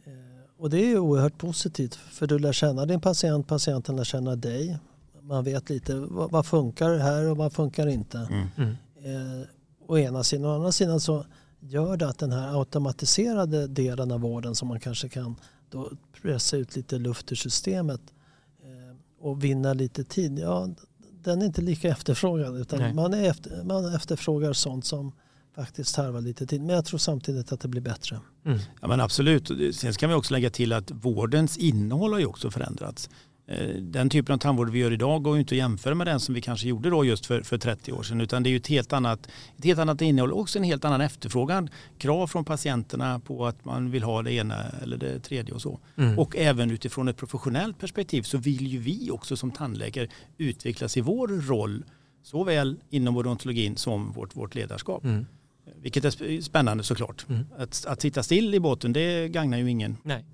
Mm. 0.07 0.19
Eh, 0.19 0.43
och 0.59 0.71
det 0.71 0.79
är 0.79 0.87
ju 0.87 0.99
oerhört 0.99 1.39
positivt 1.39 1.95
för 1.95 2.27
du 2.27 2.39
lär 2.39 2.53
känna 2.53 2.87
din 2.87 3.01
patient, 3.01 3.47
patienten 3.47 3.97
lär 3.97 4.05
känna 4.05 4.37
dig. 4.37 4.79
Man 5.21 5.45
vet 5.45 5.71
lite 5.71 5.95
vad, 5.95 6.31
vad 6.31 6.47
funkar 6.47 6.99
här 6.99 7.31
och 7.31 7.37
vad 7.37 7.53
funkar 7.53 7.87
inte. 7.87 8.19
Mm. 8.19 8.49
mm. 8.57 8.77
Eh, 9.05 9.47
å 9.87 9.99
ena 9.99 10.25
sidan. 10.25 10.47
Å 10.47 10.55
andra 10.55 10.73
sidan 10.73 11.01
så 11.01 11.25
gör 11.69 11.97
det 11.97 12.09
att 12.09 12.19
den 12.19 12.33
här 12.33 12.61
automatiserade 12.61 13.67
delen 13.67 14.13
av 14.13 14.21
vården 14.21 14.55
som 14.55 14.69
man 14.69 14.81
kanske 14.81 15.09
kan 15.09 15.37
då 15.71 15.91
pressa 16.23 16.57
ut 16.57 16.77
lite 16.77 16.99
luft 16.99 17.33
ur 17.33 17.37
systemet 17.37 18.01
eh, 18.63 18.97
och 19.21 19.45
vinna 19.45 19.73
lite 19.73 20.05
tid. 20.05 20.39
Ja, 20.39 20.69
den 21.23 21.43
är 21.43 21.47
inte 21.47 21.63
lika 21.63 21.89
efterfrågad 21.89 22.57
utan 22.57 22.95
man, 22.95 23.15
är 23.15 23.31
efter, 23.31 23.65
man 23.65 23.95
efterfrågar 23.95 24.53
sånt 24.53 24.85
som 24.85 25.13
faktiskt 25.55 25.95
tarvar 25.95 26.21
lite 26.21 26.47
tid. 26.47 26.61
Men 26.61 26.75
jag 26.77 26.85
tror 26.85 26.99
samtidigt 26.99 27.53
att 27.53 27.61
det 27.61 27.69
blir 27.69 27.83
bättre. 27.83 28.21
Mm. 28.45 28.59
Ja 28.81 28.89
men 28.89 29.01
absolut. 29.01 29.51
Sen 29.77 29.95
ska 29.95 30.09
vi 30.09 30.15
också 30.15 30.35
lägga 30.35 30.51
till 30.51 30.73
att 30.73 30.91
vårdens 30.91 31.57
innehåll 31.57 32.13
har 32.13 32.21
ju 32.21 32.27
också 32.27 32.51
förändrats. 32.51 33.11
Eh, 33.49 33.69
den 33.69 34.11
typen 34.11 34.35
av 34.35 34.39
tandvård 34.39 34.71
vi 34.71 34.79
gör 34.79 34.93
idag 34.93 35.23
går 35.23 35.35
ju 35.35 35.41
inte 35.41 35.55
att 35.55 35.59
jämföra 35.59 35.95
med 35.95 36.07
den 36.07 36.21
som 36.21 36.35
vi 36.35 36.41
kanske 36.41 36.69
gjorde 36.69 36.91
då 36.91 37.05
just 37.05 37.27
för, 37.27 37.43
för 37.43 37.59
30 37.59 37.93
år 37.93 38.03
sedan 38.03 38.21
utan 38.21 38.43
det 38.43 38.49
är 38.49 38.51
ju 38.51 38.57
ett 38.57 38.67
helt 38.67 38.93
annat, 38.93 39.29
ett 39.59 39.65
helt 39.65 39.79
annat 39.79 40.03
innehåll 40.03 40.33
och 40.33 40.41
också 40.41 40.59
en 40.59 40.65
helt 40.65 40.85
annan 40.85 41.01
efterfrågan. 41.01 41.71
Krav 41.99 42.27
från 42.27 42.45
patienterna 42.45 43.21
på 43.21 43.47
att 43.47 43.65
man 43.65 43.91
vill 43.91 44.03
ha 44.03 44.23
det 44.23 44.33
ena 44.33 44.65
eller 44.83 44.97
det 44.97 45.21
tredje 45.21 45.55
och 45.55 45.63
så. 45.63 45.81
Mm. 45.97 46.19
Och 46.19 46.37
även 46.37 46.71
utifrån 46.71 47.09
ett 47.09 47.17
professionellt 47.17 47.79
perspektiv 47.79 48.23
så 48.23 48.39
vill 48.39 48.67
ju 48.67 48.79
vi 48.79 49.11
också 49.11 49.37
som 49.37 49.51
tandläkare 49.51 50.09
utvecklas 50.39 50.97
i 50.97 51.01
vår 51.01 51.29
roll 51.29 51.85
såväl 52.23 52.77
inom 52.91 53.17
odontologin 53.17 53.77
som 53.77 54.13
vårt, 54.13 54.37
vårt 54.37 54.55
ledarskap. 54.55 55.05
Mm. 55.05 55.27
Vilket 55.83 56.05
är 56.05 56.41
spännande 56.41 56.85
såklart. 56.85 57.27
Mm. 57.29 57.45
Att, 57.59 57.87
att 57.87 58.01
sitta 58.01 58.23
still 58.23 58.55
i 58.55 58.61
båten 58.61 58.93
det 58.93 59.29
gagnar 59.29 59.59
ju 59.59 59.71
ingen. 59.71 59.97
Nej. 60.03 60.25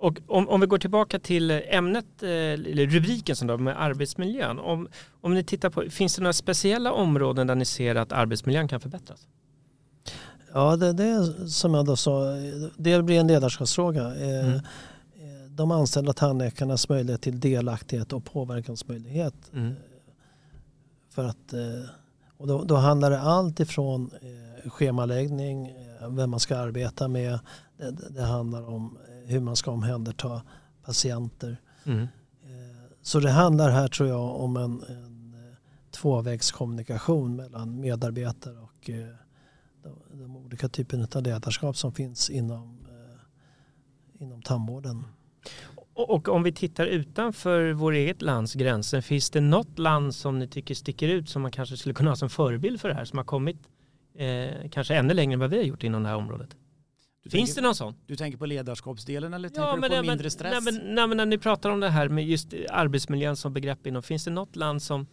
Och 0.00 0.20
om, 0.26 0.48
om 0.48 0.60
vi 0.60 0.66
går 0.66 0.78
tillbaka 0.78 1.18
till 1.18 1.50
ämnet, 1.50 2.22
eh, 2.22 2.28
eller 2.30 2.86
rubriken 2.86 3.36
som 3.36 3.48
då, 3.48 3.58
med 3.58 3.82
arbetsmiljön. 3.82 4.58
Om, 4.58 4.88
om 5.20 5.34
ni 5.34 5.44
tittar 5.44 5.70
på, 5.70 5.90
finns 5.90 6.16
det 6.16 6.22
några 6.22 6.32
speciella 6.32 6.92
områden 6.92 7.46
där 7.46 7.54
ni 7.54 7.64
ser 7.64 7.94
att 7.94 8.12
arbetsmiljön 8.12 8.68
kan 8.68 8.80
förbättras? 8.80 9.26
Ja, 10.52 10.76
det, 10.76 10.92
det 10.92 11.48
som 11.48 11.74
jag 11.74 11.86
då 11.86 11.96
sa, 11.96 12.24
det 12.76 13.02
blir 13.02 13.20
en 13.20 13.26
ledarskapsfråga. 13.26 14.02
Eh, 14.02 14.48
mm. 14.48 14.60
De 15.48 15.70
anställda 15.70 16.12
tandläkarnas 16.12 16.88
möjlighet 16.88 17.22
till 17.22 17.40
delaktighet 17.40 18.12
och 18.12 18.24
påverkansmöjlighet. 18.24 19.34
Mm. 19.52 19.74
För 21.10 21.24
att, 21.24 21.54
och 22.36 22.46
då, 22.46 22.64
då 22.64 22.76
handlar 22.76 23.10
det 23.10 23.20
allt 23.20 23.60
ifrån 23.60 24.10
schemaläggning, 24.66 25.72
vem 26.08 26.30
man 26.30 26.40
ska 26.40 26.56
arbeta 26.56 27.08
med. 27.08 27.38
Det, 27.78 27.90
det 28.10 28.22
handlar 28.22 28.68
om 28.68 28.98
hur 29.28 29.40
man 29.40 29.56
ska 29.56 29.70
omhänderta 29.70 30.42
patienter. 30.84 31.56
Mm. 31.84 32.02
Eh, 32.02 32.08
så 33.02 33.20
det 33.20 33.30
handlar 33.30 33.70
här 33.70 33.88
tror 33.88 34.08
jag 34.08 34.40
om 34.40 34.56
en, 34.56 34.82
en 34.88 35.34
eh, 35.34 35.56
tvåvägskommunikation 35.90 37.36
mellan 37.36 37.80
medarbetare 37.80 38.58
och 38.58 38.90
eh, 38.90 39.14
de, 39.82 40.18
de 40.18 40.36
olika 40.36 40.68
typerna 40.68 41.08
av 41.14 41.22
ledarskap 41.22 41.76
som 41.76 41.92
finns 41.92 42.30
inom, 42.30 42.78
inom 44.18 44.42
tandvården. 44.42 45.04
Och 46.06 46.28
om 46.28 46.42
vi 46.42 46.52
tittar 46.52 46.86
utanför 46.86 47.72
vår 47.72 47.92
eget 47.92 48.22
lands 48.22 48.54
gränser, 48.54 49.00
finns 49.00 49.30
det 49.30 49.40
något 49.40 49.78
land 49.78 50.14
som 50.14 50.38
ni 50.38 50.48
tycker 50.48 50.74
sticker 50.74 51.08
ut 51.08 51.28
som 51.28 51.42
man 51.42 51.50
kanske 51.50 51.76
skulle 51.76 51.94
kunna 51.94 52.10
ha 52.10 52.16
som 52.16 52.30
förebild 52.30 52.80
för 52.80 52.88
det 52.88 52.94
här, 52.94 53.04
som 53.04 53.18
har 53.18 53.24
kommit 53.24 53.56
eh, 54.14 54.70
kanske 54.70 54.94
ännu 54.94 55.14
längre 55.14 55.32
än 55.32 55.40
vad 55.40 55.50
vi 55.50 55.56
har 55.56 55.64
gjort 55.64 55.84
inom 55.84 56.02
det 56.02 56.08
här 56.08 56.16
området? 56.16 56.56
Du 57.28 57.36
Finns 57.36 57.50
tänker, 57.50 57.62
det 57.62 57.66
någon 57.66 57.74
sån? 57.74 57.94
Du 58.06 58.16
tänker 58.16 58.38
på 58.38 58.46
ledarskapsdelen 58.46 59.34
eller 59.34 59.50
ja, 59.54 59.72
tänker 59.72 59.88
du 59.88 59.96
på 59.96 60.02
mindre 60.02 60.30
stress? 60.30 60.64
Nej 60.64 60.72
men, 60.72 60.94
nej 60.94 61.06
men, 61.06 61.16
när 61.16 61.26
ni 61.26 61.38
pratar 61.38 61.70
om 61.70 61.80
det 61.80 61.90
här 61.90 62.08
med 62.08 62.28
just 62.28 62.54
arbetsmiljön 62.70 63.36
som 63.36 63.52
begrepp 63.52 63.86
inom, 63.86 64.02
finns 64.02 64.24
det 64.24 64.30
något 64.30 64.56
land 64.56 64.82
som 64.82 65.06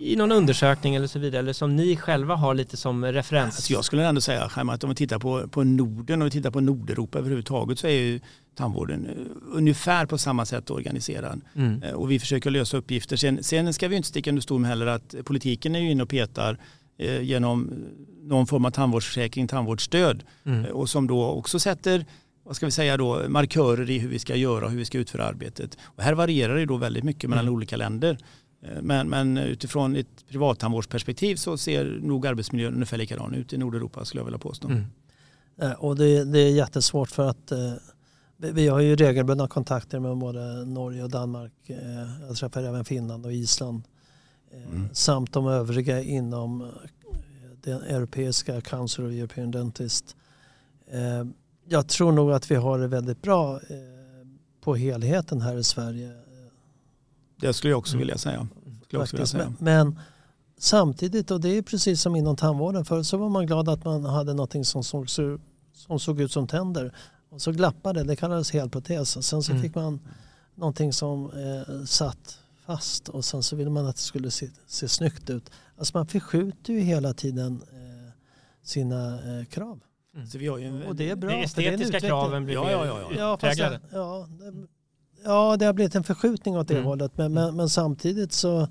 i 0.00 0.16
någon 0.16 0.32
undersökning 0.32 0.94
eller 0.94 1.06
så 1.06 1.18
vidare, 1.18 1.38
eller 1.38 1.52
som 1.52 1.76
ni 1.76 1.96
själva 1.96 2.34
har 2.34 2.54
lite 2.54 2.76
som 2.76 3.04
referens? 3.04 3.56
Alltså 3.56 3.72
jag 3.72 3.84
skulle 3.84 4.06
ändå 4.06 4.20
säga 4.20 4.44
att 4.44 4.84
om 4.84 4.90
vi 4.90 4.96
tittar 4.96 5.18
på, 5.18 5.48
på 5.48 5.64
Norden 5.64 6.22
och 6.22 6.26
vi 6.26 6.30
tittar 6.30 6.50
på 6.50 6.60
Nordeuropa 6.60 7.18
överhuvudtaget 7.18 7.78
så 7.78 7.86
är 7.86 8.00
ju 8.00 8.20
tandvården 8.54 9.06
eh, 9.06 9.12
ungefär 9.52 10.06
på 10.06 10.18
samma 10.18 10.46
sätt 10.46 10.70
organiserad. 10.70 11.40
Mm. 11.54 11.82
Eh, 11.82 11.92
och 11.92 12.10
vi 12.10 12.18
försöker 12.18 12.50
lösa 12.50 12.76
uppgifter. 12.76 13.16
Sen, 13.16 13.42
sen 13.42 13.74
ska 13.74 13.88
vi 13.88 13.96
inte 13.96 14.08
sticka 14.08 14.30
under 14.30 14.42
stol 14.42 14.60
med 14.60 14.70
heller 14.70 14.86
att 14.86 15.14
politiken 15.24 15.74
är 15.74 15.80
ju 15.80 15.90
inne 15.90 16.02
och 16.02 16.08
petar 16.08 16.58
Eh, 17.00 17.22
genom 17.22 17.84
någon 18.28 18.46
form 18.46 18.64
av 18.64 18.70
tandvårdsförsäkring, 18.70 19.48
tandvårdsstöd 19.48 20.24
mm. 20.44 20.64
Eh, 20.64 20.70
och 20.70 20.90
som 20.90 21.06
då 21.06 21.26
också 21.26 21.58
sätter 21.58 22.06
vad 22.42 22.56
ska 22.56 22.66
vi 22.66 22.72
säga 22.72 22.96
då, 22.96 23.28
markörer 23.28 23.90
i 23.90 23.98
hur 23.98 24.08
vi 24.08 24.18
ska 24.18 24.36
göra 24.36 24.64
och 24.64 24.70
hur 24.70 24.78
vi 24.78 24.84
ska 24.84 24.98
utföra 24.98 25.24
arbetet. 25.24 25.78
Och 25.82 26.02
här 26.02 26.14
varierar 26.14 26.56
det 26.56 26.66
då 26.66 26.76
väldigt 26.76 27.04
mycket 27.04 27.30
mellan 27.30 27.44
mm. 27.44 27.54
olika 27.54 27.76
länder. 27.76 28.18
Eh, 28.62 28.82
men, 28.82 29.08
men 29.08 29.38
utifrån 29.38 29.96
ett 29.96 30.28
privattandvårdsperspektiv 30.28 31.36
så 31.36 31.58
ser 31.58 31.98
nog 32.02 32.26
arbetsmiljön 32.26 32.74
ungefär 32.74 32.96
likadan 32.96 33.34
ut 33.34 33.52
i 33.52 33.58
Nordeuropa 33.58 34.04
skulle 34.04 34.20
jag 34.20 34.24
vilja 34.24 34.38
påstå. 34.38 34.68
Mm. 34.68 34.84
Och 35.78 35.96
det, 35.96 36.24
det, 36.24 36.38
är 36.38 36.50
jättesvårt 36.50 37.10
för 37.10 37.28
att 37.28 37.52
vi 38.36 38.68
har 38.68 38.80
ju 38.80 38.96
regelbundna 38.96 39.48
kontakter 39.48 40.00
med 40.00 40.16
både 40.16 40.64
Norge 40.64 41.02
och 41.02 41.10
Danmark. 41.10 41.52
Jag 42.28 42.36
träffar 42.36 42.62
även 42.62 42.84
Finland 42.84 43.26
och 43.26 43.32
Island 43.32 43.82
Mm. 44.52 44.88
Samt 44.92 45.32
de 45.32 45.46
övriga 45.46 46.02
inom 46.02 46.60
eh, 46.60 46.68
den 47.62 47.82
europeiska 47.82 48.60
Council 48.60 49.04
of 49.04 49.12
European 49.12 49.50
Dentist. 49.50 50.16
Eh, 50.86 51.24
jag 51.68 51.88
tror 51.88 52.12
nog 52.12 52.32
att 52.32 52.50
vi 52.50 52.54
har 52.54 52.78
det 52.78 52.86
väldigt 52.86 53.22
bra 53.22 53.56
eh, 53.56 53.60
på 54.60 54.74
helheten 54.74 55.40
här 55.40 55.56
i 55.56 55.64
Sverige. 55.64 56.12
Det 57.36 57.52
skulle 57.52 57.70
jag 57.70 57.78
också 57.78 57.94
mm. 57.94 57.98
vilja 57.98 58.18
säga. 58.18 58.48
Skulle 58.84 59.02
också 59.02 59.16
vilja 59.16 59.26
säga. 59.26 59.52
Men, 59.58 59.98
samtidigt, 60.58 61.30
och 61.30 61.40
det 61.40 61.48
är 61.48 61.62
precis 61.62 62.00
som 62.00 62.16
inom 62.16 62.36
tandvården, 62.36 62.84
förut 62.84 63.06
så 63.06 63.16
var 63.16 63.28
man 63.28 63.46
glad 63.46 63.68
att 63.68 63.84
man 63.84 64.04
hade 64.04 64.34
någonting 64.34 64.64
som 64.64 64.84
såg, 64.84 65.10
som 65.72 65.98
såg 65.98 66.20
ut 66.20 66.32
som 66.32 66.46
tänder. 66.46 66.94
Och 67.30 67.42
så 67.42 67.52
glappade 67.52 68.00
det, 68.00 68.06
det 68.06 68.16
kallades 68.16 68.50
helprotes. 68.50 69.26
Sen 69.26 69.42
så 69.42 69.52
mm. 69.52 69.62
fick 69.62 69.74
man 69.74 70.00
någonting 70.54 70.92
som 70.92 71.30
eh, 71.30 71.84
satt 71.84 72.38
fast 72.68 73.08
och 73.08 73.24
sen 73.24 73.42
så 73.42 73.56
ville 73.56 73.70
man 73.70 73.86
att 73.86 73.96
det 73.96 74.02
skulle 74.02 74.30
se, 74.30 74.48
se 74.66 74.88
snyggt 74.88 75.30
ut. 75.30 75.50
Alltså 75.76 75.98
man 75.98 76.06
förskjuter 76.06 76.72
ju 76.72 76.80
hela 76.80 77.14
tiden 77.14 77.62
eh, 77.72 78.12
sina 78.62 79.14
eh, 79.14 79.44
krav. 79.44 79.80
Mm. 80.14 80.26
Så 80.26 80.38
vi 80.38 80.46
har 80.46 80.58
ju, 80.58 80.84
och 80.84 80.96
det 80.96 81.10
är 81.10 81.16
bra. 81.16 81.30
De 81.30 81.42
estetiska 81.42 82.00
kraven 82.00 82.44
blir 82.44 82.54
ja, 82.54 82.70
ja, 82.70 82.86
ja, 82.86 83.10
ja. 83.16 83.34
utpräglade. 83.34 83.80
Ja, 83.92 84.28
det, 84.28 84.66
ja, 85.24 85.56
det 85.56 85.66
har 85.66 85.72
blivit 85.72 85.94
en 85.94 86.04
förskjutning 86.04 86.56
åt 86.58 86.68
det 86.68 86.74
mm. 86.74 86.86
hållet. 86.86 87.18
Men, 87.18 87.32
men, 87.32 87.56
men, 87.56 87.68
samtidigt 87.68 88.32
så 88.32 88.68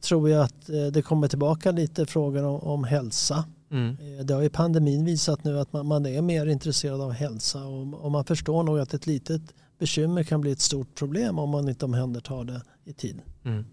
tror 0.00 0.30
jag 0.30 0.44
att 0.44 0.68
eh, 0.68 0.86
det 0.86 1.02
kommer 1.02 1.28
tillbaka 1.28 1.70
lite 1.70 2.06
frågor 2.06 2.44
om, 2.44 2.60
om 2.60 2.84
hälsa. 2.84 3.44
Mm. 3.70 3.96
Det 4.26 4.34
har 4.34 4.42
ju 4.42 4.50
pandemin 4.50 5.04
visat 5.04 5.44
nu 5.44 5.58
att 5.58 5.72
man, 5.72 5.86
man 5.86 6.06
är 6.06 6.22
mer 6.22 6.46
intresserad 6.46 7.00
av 7.00 7.12
hälsa 7.12 7.64
och, 7.64 8.04
och 8.04 8.10
man 8.10 8.24
förstår 8.24 8.62
nog 8.62 8.78
att 8.78 8.94
ett 8.94 9.06
litet 9.06 9.42
bekymmer 9.78 10.22
kan 10.22 10.40
bli 10.40 10.52
ett 10.52 10.60
stort 10.60 10.94
problem 10.94 11.38
om 11.38 11.50
man 11.50 11.68
inte 11.68 11.84
omhändertar 11.84 12.44
det 12.44 12.62
i 12.84 12.92
tid. 12.92 13.22
Mm. 13.44 13.64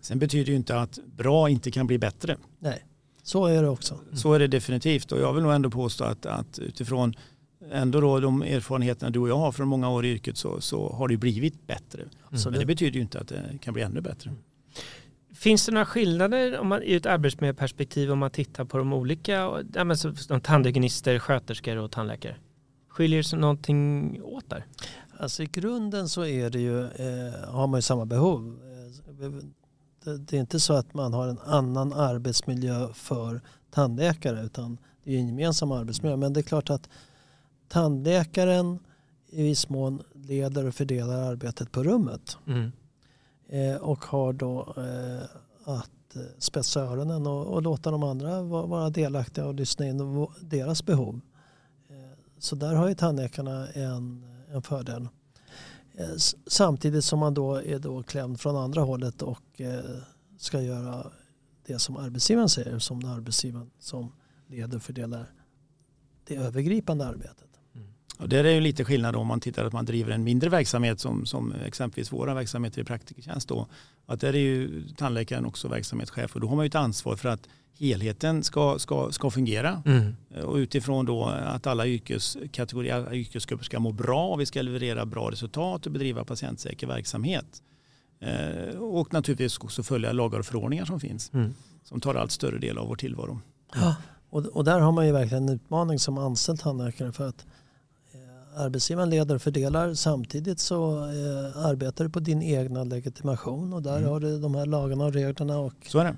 Sen 0.00 0.18
betyder 0.18 0.44
det 0.44 0.50
ju 0.50 0.56
inte 0.56 0.80
att 0.80 0.98
bra 1.16 1.48
inte 1.48 1.70
kan 1.70 1.86
bli 1.86 1.98
bättre. 1.98 2.36
Nej, 2.58 2.84
så 3.22 3.46
är 3.46 3.62
det 3.62 3.68
också. 3.68 3.94
Mm. 3.94 4.16
Så 4.16 4.32
är 4.32 4.38
det 4.38 4.46
definitivt 4.46 5.12
och 5.12 5.20
jag 5.20 5.32
vill 5.32 5.42
nog 5.42 5.52
ändå 5.52 5.70
påstå 5.70 6.04
att, 6.04 6.26
att 6.26 6.58
utifrån 6.58 7.14
ändå 7.70 8.00
då 8.00 8.20
de 8.20 8.42
erfarenheterna 8.42 9.10
du 9.10 9.18
och 9.18 9.28
jag 9.28 9.38
har 9.38 9.52
från 9.52 9.68
många 9.68 9.90
år 9.90 10.04
i 10.04 10.12
yrket 10.12 10.36
så, 10.36 10.60
så 10.60 10.92
har 10.92 11.08
det 11.08 11.16
blivit 11.16 11.66
bättre. 11.66 12.02
Mm. 12.02 12.42
Men 12.44 12.52
det 12.52 12.66
betyder 12.66 12.96
ju 12.96 13.02
inte 13.02 13.20
att 13.20 13.28
det 13.28 13.42
kan 13.60 13.74
bli 13.74 13.82
ännu 13.82 14.00
bättre. 14.00 14.30
Finns 15.34 15.66
det 15.66 15.72
några 15.72 15.86
skillnader 15.86 16.58
om 16.58 16.68
man, 16.68 16.82
i 16.82 16.94
ett 16.94 17.06
arbetsmiljöperspektiv 17.06 18.12
om 18.12 18.18
man 18.18 18.30
tittar 18.30 18.64
på 18.64 18.78
de 18.78 18.92
olika, 18.92 19.64
ja, 19.74 19.84
men 19.84 19.96
så, 19.96 20.14
tandhygienister, 20.42 21.18
sköterskor 21.18 21.76
och 21.76 21.90
tandläkare? 21.90 22.36
Skiljer 22.88 23.22
sig 23.22 23.38
någonting 23.38 24.20
åt 24.22 24.50
där? 24.50 24.66
Alltså 25.22 25.42
i 25.42 25.46
grunden 25.46 26.08
så 26.08 26.24
är 26.24 26.50
det 26.50 26.60
ju, 26.60 26.84
eh, 26.84 27.48
har 27.48 27.66
man 27.66 27.78
ju 27.78 27.82
samma 27.82 28.06
behov. 28.06 28.58
Det 30.04 30.36
är 30.36 30.40
inte 30.40 30.60
så 30.60 30.74
att 30.74 30.94
man 30.94 31.12
har 31.12 31.28
en 31.28 31.38
annan 31.38 31.92
arbetsmiljö 31.92 32.88
för 32.92 33.40
tandläkare 33.70 34.42
utan 34.42 34.78
det 35.04 35.14
är 35.14 35.18
en 35.18 35.26
gemensam 35.26 35.72
arbetsmiljö. 35.72 36.16
Men 36.16 36.32
det 36.32 36.40
är 36.40 36.42
klart 36.42 36.70
att 36.70 36.88
tandläkaren 37.68 38.78
i 39.30 39.42
viss 39.42 39.68
mån 39.68 40.02
leder 40.14 40.66
och 40.66 40.74
fördelar 40.74 41.30
arbetet 41.30 41.72
på 41.72 41.82
rummet. 41.82 42.36
Mm. 42.46 42.72
Eh, 43.48 43.76
och 43.76 44.04
har 44.04 44.32
då 44.32 44.74
eh, 44.76 45.24
att 45.64 46.16
spetsa 46.38 46.80
öronen 46.80 47.26
och, 47.26 47.46
och, 47.46 47.62
låta 47.62 47.90
de 47.90 48.02
andra 48.02 48.42
vara 48.42 48.90
delaktiga 48.90 49.46
och 49.46 49.54
lyssna 49.54 49.86
in 49.86 50.26
deras 50.40 50.86
behov. 50.86 51.20
Eh, 51.88 52.18
så 52.38 52.56
där 52.56 52.74
har 52.74 52.88
ju 52.88 52.94
tandläkarna 52.94 53.68
en 53.68 54.31
en 54.52 54.62
fördel. 54.62 55.08
Eh, 55.94 56.14
samtidigt 56.46 57.04
som 57.04 57.18
man 57.18 57.34
då 57.34 57.54
är 57.54 57.78
då 57.78 58.02
klämd 58.02 58.40
från 58.40 58.56
andra 58.56 58.82
hållet 58.82 59.22
och 59.22 59.60
eh, 59.60 59.80
ska 60.38 60.60
göra 60.60 61.12
det 61.66 61.78
som 61.78 61.96
arbetsgivaren 61.96 62.48
säger 62.48 62.78
som 62.78 63.04
arbetsgivaren 63.04 63.70
som 63.78 64.12
leder 64.46 64.76
och 64.76 64.82
fördelar 64.82 65.32
det 66.24 66.36
övergripande 66.36 67.06
arbetet. 67.06 67.51
Och 68.22 68.28
det 68.28 68.38
är 68.38 68.44
ju 68.44 68.60
lite 68.60 68.84
skillnad 68.84 69.16
om 69.16 69.26
man 69.26 69.40
tittar 69.40 69.64
att 69.64 69.72
man 69.72 69.84
driver 69.84 70.12
en 70.12 70.24
mindre 70.24 70.50
verksamhet 70.50 71.00
som, 71.00 71.26
som 71.26 71.52
exempelvis 71.66 72.12
våra 72.12 72.34
verksamheter 72.34 72.80
i 72.80 72.84
praktikertjänst. 72.84 73.48
Då. 73.48 73.66
Att 74.06 74.20
där 74.20 74.34
är 74.34 74.38
ju 74.38 74.88
tandläkaren 74.96 75.44
också 75.46 75.68
verksamhetschef 75.68 76.34
och 76.34 76.40
då 76.40 76.48
har 76.48 76.56
man 76.56 76.64
ju 76.64 76.68
ett 76.68 76.74
ansvar 76.74 77.16
för 77.16 77.28
att 77.28 77.48
helheten 77.78 78.44
ska, 78.44 78.78
ska, 78.78 79.12
ska 79.12 79.30
fungera. 79.30 79.82
Mm. 79.86 80.16
Och 80.44 80.56
utifrån 80.56 81.06
då 81.06 81.24
att 81.24 81.66
alla 81.66 81.86
yrkeskategorier, 81.86 83.14
yrkesgrupper 83.14 83.64
ska 83.64 83.80
må 83.80 83.92
bra 83.92 84.28
och 84.28 84.40
vi 84.40 84.46
ska 84.46 84.62
leverera 84.62 85.06
bra 85.06 85.30
resultat 85.30 85.86
och 85.86 85.92
bedriva 85.92 86.24
patientsäker 86.24 86.86
verksamhet. 86.86 87.62
Eh, 88.20 88.78
och 88.78 89.12
naturligtvis 89.12 89.58
också 89.58 89.82
följa 89.82 90.12
lagar 90.12 90.38
och 90.38 90.46
förordningar 90.46 90.84
som 90.84 91.00
finns. 91.00 91.32
Mm. 91.32 91.54
Som 91.84 92.00
tar 92.00 92.14
allt 92.14 92.32
större 92.32 92.58
del 92.58 92.78
av 92.78 92.88
vår 92.88 92.96
tillvaro. 92.96 93.40
Ja, 93.74 93.96
och, 94.30 94.46
och 94.46 94.64
där 94.64 94.80
har 94.80 94.92
man 94.92 95.06
ju 95.06 95.12
verkligen 95.12 95.48
en 95.48 95.54
utmaning 95.54 95.98
som 95.98 96.18
anställd 96.18 96.60
tandläkare 96.60 97.12
för 97.12 97.28
att 97.28 97.46
arbetsgivaren 98.56 99.10
leder 99.10 99.34
och 99.34 99.42
fördelar. 99.42 99.94
Samtidigt 99.94 100.58
så 100.60 100.98
eh, 100.98 101.66
arbetar 101.66 102.04
du 102.04 102.10
på 102.10 102.20
din 102.20 102.42
egna 102.42 102.84
legitimation 102.84 103.72
och 103.72 103.82
där 103.82 103.96
Mm. 103.98 104.10
har 104.10 104.20
du 104.20 104.38
de 104.40 104.54
här 104.54 104.66
lagarna 104.66 105.04
och 105.04 105.12
reglerna 105.12 105.58
och 105.58 105.72
Så 105.86 105.98
är 105.98 106.04
det. 106.04 106.10
eh, 106.10 106.16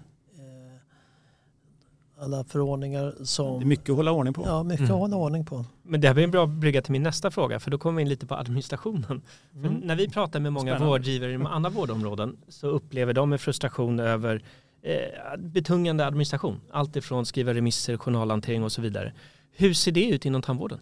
alla 2.25 2.45
förordningar 2.45 3.15
som... 3.25 3.59
Det 3.59 3.65
är 3.65 3.67
mycket 3.67 3.91
att 3.91 3.97
hålla 3.97 4.13
ordning 4.13 4.35
på. 4.35 4.43
Ja, 4.47 4.63
mycket 4.63 4.81
Mm. 4.81 4.93
att 4.95 4.99
hålla 5.01 5.17
ordning 5.17 5.45
på. 5.45 5.65
Men 5.83 6.01
det 6.01 6.07
här 6.09 6.15
blir 6.15 6.25
en 6.25 6.31
bra 6.31 6.47
brygga 6.47 6.83
till 6.83 6.93
min 6.93 7.03
nästa 7.03 7.31
fråga 7.31 7.61
för 7.61 7.71
då 7.71 7.79
kommer 7.79 7.97
vi 7.97 8.03
in 8.03 8.09
lite 8.09 8.27
på 8.27 8.35
administrationen. 8.35 9.23
För 9.53 9.59
Mm. 9.69 9.75
när 9.75 9.97
vi 9.97 10.09
pratar 10.09 10.41
med 10.41 10.53
många 10.53 10.65
Spännande. 10.73 10.87
vårdgivare 10.87 11.33
i 11.33 11.45
andra 11.47 11.71
vårdområden 11.71 12.37
så 12.49 12.67
upplever 12.67 13.13
de 13.13 13.33
en 13.33 13.39
frustration 13.39 14.01
över 14.01 14.43
eh, 14.83 15.37
betungande 15.39 16.07
administration. 16.07 16.61
Allt 16.73 16.97
ifrån 16.97 17.27
skriva 17.27 17.55
remisser, 17.55 17.97
journalhantering 17.97 18.65
och 18.65 18.73
så 18.73 18.83
vidare. 18.83 19.13
Hur 19.53 19.75
ser 19.75 19.93
det 19.93 20.05
ut 20.09 20.27
inom 20.27 20.43
tandvården? 20.43 20.79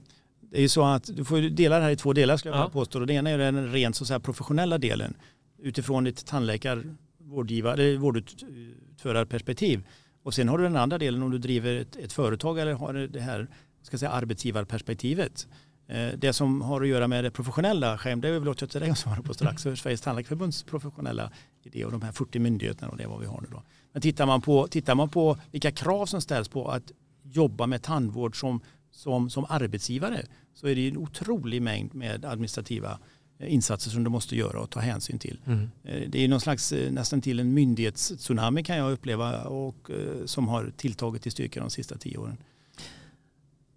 Det 0.52 0.59
är 0.59 0.62
ju 0.62 0.68
så 0.68 0.85
att 0.85 1.11
du 1.16 1.25
får 1.25 1.40
dela 1.40 1.76
det 1.78 1.82
här 1.85 1.90
i 1.90 1.97
två 1.97 2.12
delar 2.12 2.37
skulle 2.37 2.54
jag 2.54 2.64
Ja. 2.64 2.68
påstå. 2.71 3.00
Och 3.00 3.06
det 3.06 3.12
ena 3.14 3.30
är 3.30 3.38
den 3.38 3.73
rent 3.73 3.97
så 3.97 4.21
professionella 4.21 4.78
delen 4.78 5.14
utifrån 5.62 6.06
ett 6.06 6.26
tandläkar 6.26 6.85
vårdgivare, 7.18 7.97
vårdutförarperspektiv. 7.97 9.87
Och 10.23 10.35
sen 10.35 10.49
har 10.49 10.59
du 10.59 10.64
den 10.64 10.76
andra 10.76 10.99
delen 10.99 11.23
om 11.23 11.30
du 11.30 11.38
driver 11.38 11.75
ett, 11.75 11.97
ett 11.97 12.12
företag 12.12 12.59
eller 12.59 12.73
har 12.75 12.92
det 12.94 13.21
här 13.21 13.49
ska 13.82 13.99
säga, 13.99 14.11
arbetsgivarperspektivet. 14.11 15.49
Eh, 15.88 16.09
Det 16.18 16.32
som 16.32 16.62
har 16.62 16.82
att 16.82 16.88
göra 16.88 17.09
med 17.09 17.25
det 17.25 17.30
professionella, 17.30 17.99
Skäm, 17.99 18.21
det 18.21 18.28
överlåter 18.28 18.62
jag 18.62 18.71
till 18.71 18.80
dig 18.80 18.90
att 18.90 18.99
svara 18.99 19.23
på 19.23 19.35
strax. 19.35 19.62
För 19.62 19.75
Sveriges 19.75 20.00
tandläkarförbunds 20.00 20.62
professionella 20.62 21.30
idé 21.62 21.85
och 21.85 21.92
de 21.92 22.02
här 22.02 22.12
40 22.12 22.38
myndigheterna 22.38 22.88
och 22.90 22.97
det 22.97 23.02
är 23.04 23.09
vad 23.09 23.21
vi 23.21 23.26
har 23.26 23.40
nu 23.40 23.49
då. 23.50 23.62
Men 23.92 24.02
tittar 24.02 24.26
man 24.26 24.40
på, 24.40 24.66
tittar 24.66 24.94
man 24.94 25.09
på 25.09 25.38
vilka 25.50 25.71
krav 25.71 26.06
som 26.06 26.21
ställs 26.21 26.49
på 26.49 26.68
att 26.68 26.92
jobba 27.23 27.66
med 27.66 27.82
tandvård 27.82 28.40
som, 28.40 28.61
som, 28.90 29.30
som 29.30 29.47
arbetsgivare 29.49 30.26
så 30.54 30.66
är 30.66 30.75
det 30.75 30.88
en 30.88 30.97
otrolig 30.97 31.62
mängd 31.62 31.94
med 31.94 32.25
administrativa 32.25 32.99
eh, 33.38 33.54
insatser 33.54 33.90
som 33.90 34.04
du 34.04 34.11
måste 34.11 34.37
göra 34.37 34.61
och 34.61 34.71
ta 34.71 34.80
hänsyn 34.80 35.18
till. 35.18 35.40
Eh, 35.47 36.09
Det 36.09 36.25
är 36.25 36.28
någon 36.28 36.40
slags 36.40 36.73
eh, 36.73 36.92
nästan 36.92 37.21
till 37.21 37.40
en 37.40 37.54
myndighetstsunami 37.54 38.62
kan 38.62 38.76
jag 38.76 38.92
uppleva 38.92 39.44
och 39.44 39.90
som 40.25 40.49
har 40.49 40.73
tilltagit 40.76 41.26
i 41.26 41.30
styrka 41.30 41.61
de 41.61 41.71
sista 41.71 41.99
tio 41.99 42.18
åren. 42.18 42.37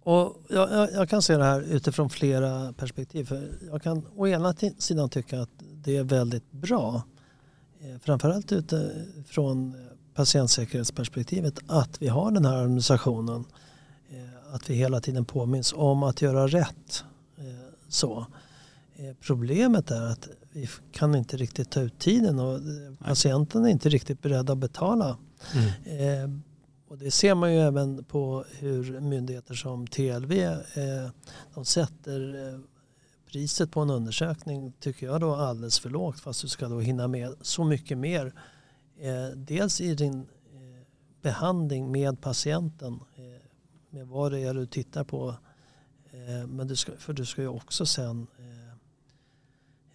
Och 0.02 0.42
jag, 0.48 0.72
jag, 0.72 0.92
jag 0.92 1.08
kan 1.08 1.22
se 1.22 1.36
det 1.36 1.44
här 1.44 1.62
utifrån 1.62 2.10
flera 2.10 2.72
perspektiv. 2.72 3.24
För 3.24 3.58
jag 3.70 3.82
kan 3.82 4.06
å 4.16 4.26
ena 4.26 4.54
sidan 4.78 5.08
tycka 5.10 5.40
att 5.40 5.50
det 5.58 5.96
är 5.96 6.04
väldigt 6.04 6.52
bra, 6.52 7.02
framförallt 8.02 8.52
utifrån 8.52 9.74
patientsäkerhetsperspektivet, 10.14 11.58
att 11.66 12.02
vi 12.02 12.08
har 12.08 12.30
den 12.30 12.44
här 12.44 12.56
administrationen. 12.56 13.44
Att 14.52 14.70
vi 14.70 14.74
hela 14.74 15.00
tiden 15.00 15.24
påminns 15.24 15.72
om 15.76 16.02
att 16.02 16.22
göra 16.22 16.46
rätt. 16.46 17.04
Eh, 17.38 17.44
Så. 17.88 18.26
Eh, 18.96 19.14
Problemet 19.20 19.90
är 19.90 20.02
att 20.02 20.28
vi 20.52 20.68
kan 20.92 21.14
inte 21.14 21.36
riktigt 21.36 21.70
ta 21.70 21.80
ut 21.80 21.98
tiden 21.98 22.38
och 22.38 22.54
eh, 22.54 22.94
patienten 23.04 23.64
är 23.64 23.68
inte 23.68 23.88
riktigt 23.88 24.22
beredd 24.22 24.50
att 24.50 24.58
betala 24.58 25.16
Eh, 25.84 26.30
och 26.88 26.98
det 26.98 27.10
ser 27.10 27.34
man 27.34 27.54
ju 27.54 27.60
även 27.60 28.04
på 28.04 28.44
hur 28.58 29.00
myndigheter 29.00 29.54
som 29.54 29.86
TLV 29.86 30.56
de 31.54 31.64
sätter 31.64 32.60
priset 33.30 33.70
på 33.70 33.80
en 33.80 33.90
undersökning 33.90 34.72
tycker 34.80 35.06
jag 35.06 35.20
då 35.20 35.34
alldeles 35.34 35.78
för 35.78 35.90
lågt 35.90 36.20
fast 36.20 36.42
du 36.42 36.48
ska 36.48 36.68
då 36.68 36.80
hinna 36.80 37.08
med 37.08 37.34
så 37.40 37.64
mycket 37.64 37.98
mer. 37.98 38.32
Dels 39.34 39.80
i 39.80 39.94
din 39.94 40.20
eh, 40.20 40.26
behandling 41.22 41.92
med 41.92 42.20
patienten 42.20 43.00
med 43.90 44.06
vad 44.06 44.32
det 44.32 44.40
är 44.40 44.54
du 44.54 44.66
tittar 44.66 45.04
på. 45.04 45.34
Eh, 46.12 46.46
men 46.46 46.66
du 46.68 46.76
ska, 46.76 46.92
för 46.98 47.12
du 47.12 47.24
ska 47.24 47.42
ju 47.42 47.48
också 47.48 47.86
sen 47.86 48.26
eh, 48.38 48.44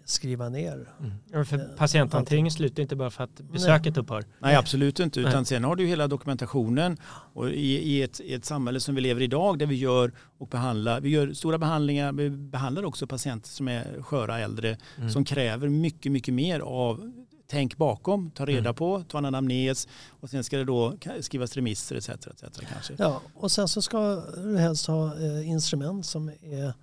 skriva 0.06 0.50
ner. 0.50 0.90
Ja, 1.32 1.46
för 1.46 1.58
Eh, 1.58 1.64
patienthanteringen 1.78 2.52
slutar 2.52 2.82
inte 2.84 2.96
bara 2.96 3.10
för 3.10 3.24
att 3.24 3.42
besöket 3.42 3.98
upphör. 3.98 4.26
Nej, 4.40 4.56
absolut 4.56 5.00
inte. 5.00 5.20
Utan 5.20 5.34
Nej. 5.34 5.46
sen 5.46 5.64
har 5.64 5.76
du 5.76 5.86
hela 5.86 6.08
dokumentationen. 6.08 6.98
Och 7.34 7.50
i, 7.50 7.78
i, 7.78 8.02
ett, 8.04 8.20
I 8.20 8.34
ett 8.34 8.46
samhälle 8.46 8.80
som 8.80 8.96
vi 8.96 9.02
lever 9.02 9.22
i 9.22 9.24
idag 9.24 9.60
där 9.60 9.66
vi 9.66 9.76
gör 9.76 10.12
och 10.38 10.48
behandlar, 10.48 11.02
vi 11.02 11.10
gör 11.10 11.34
stora 11.34 11.58
behandlingar, 11.58 12.14
vi 12.14 12.30
behandlar 12.30 12.84
också 12.86 13.08
patienter 13.08 13.50
som 13.50 13.68
är 13.68 14.02
sköra 14.02 14.40
äldre 14.40 14.78
Mm. 14.98 15.10
som 15.10 15.26
kräver 15.26 15.70
mycket, 15.70 16.12
mycket 16.12 16.34
mer 16.34 16.60
av 16.60 17.12
tänk 17.52 17.78
bakom, 17.78 18.32
ta 18.32 18.46
reda 18.46 18.60
Mm. 18.60 18.74
på, 18.76 19.04
ta 19.04 19.18
en 19.18 19.26
anamnes 19.26 19.88
och 20.10 20.30
sen 20.30 20.44
ska 20.44 20.58
det 20.58 20.64
då 20.66 20.94
skrivas 21.22 21.54
remisser 21.56 21.96
etc. 21.96 22.10
etc. 22.10 22.60
kanske. 22.74 22.94
Ja, 22.98 23.22
och 23.36 23.52
sen 23.52 23.68
så 23.68 23.82
ska 23.82 24.16
du 24.36 24.58
helst 24.58 24.88
ha 24.88 25.18
eh, 25.20 25.50
instrument 25.50 26.06
som 26.06 26.30
är 26.30 26.74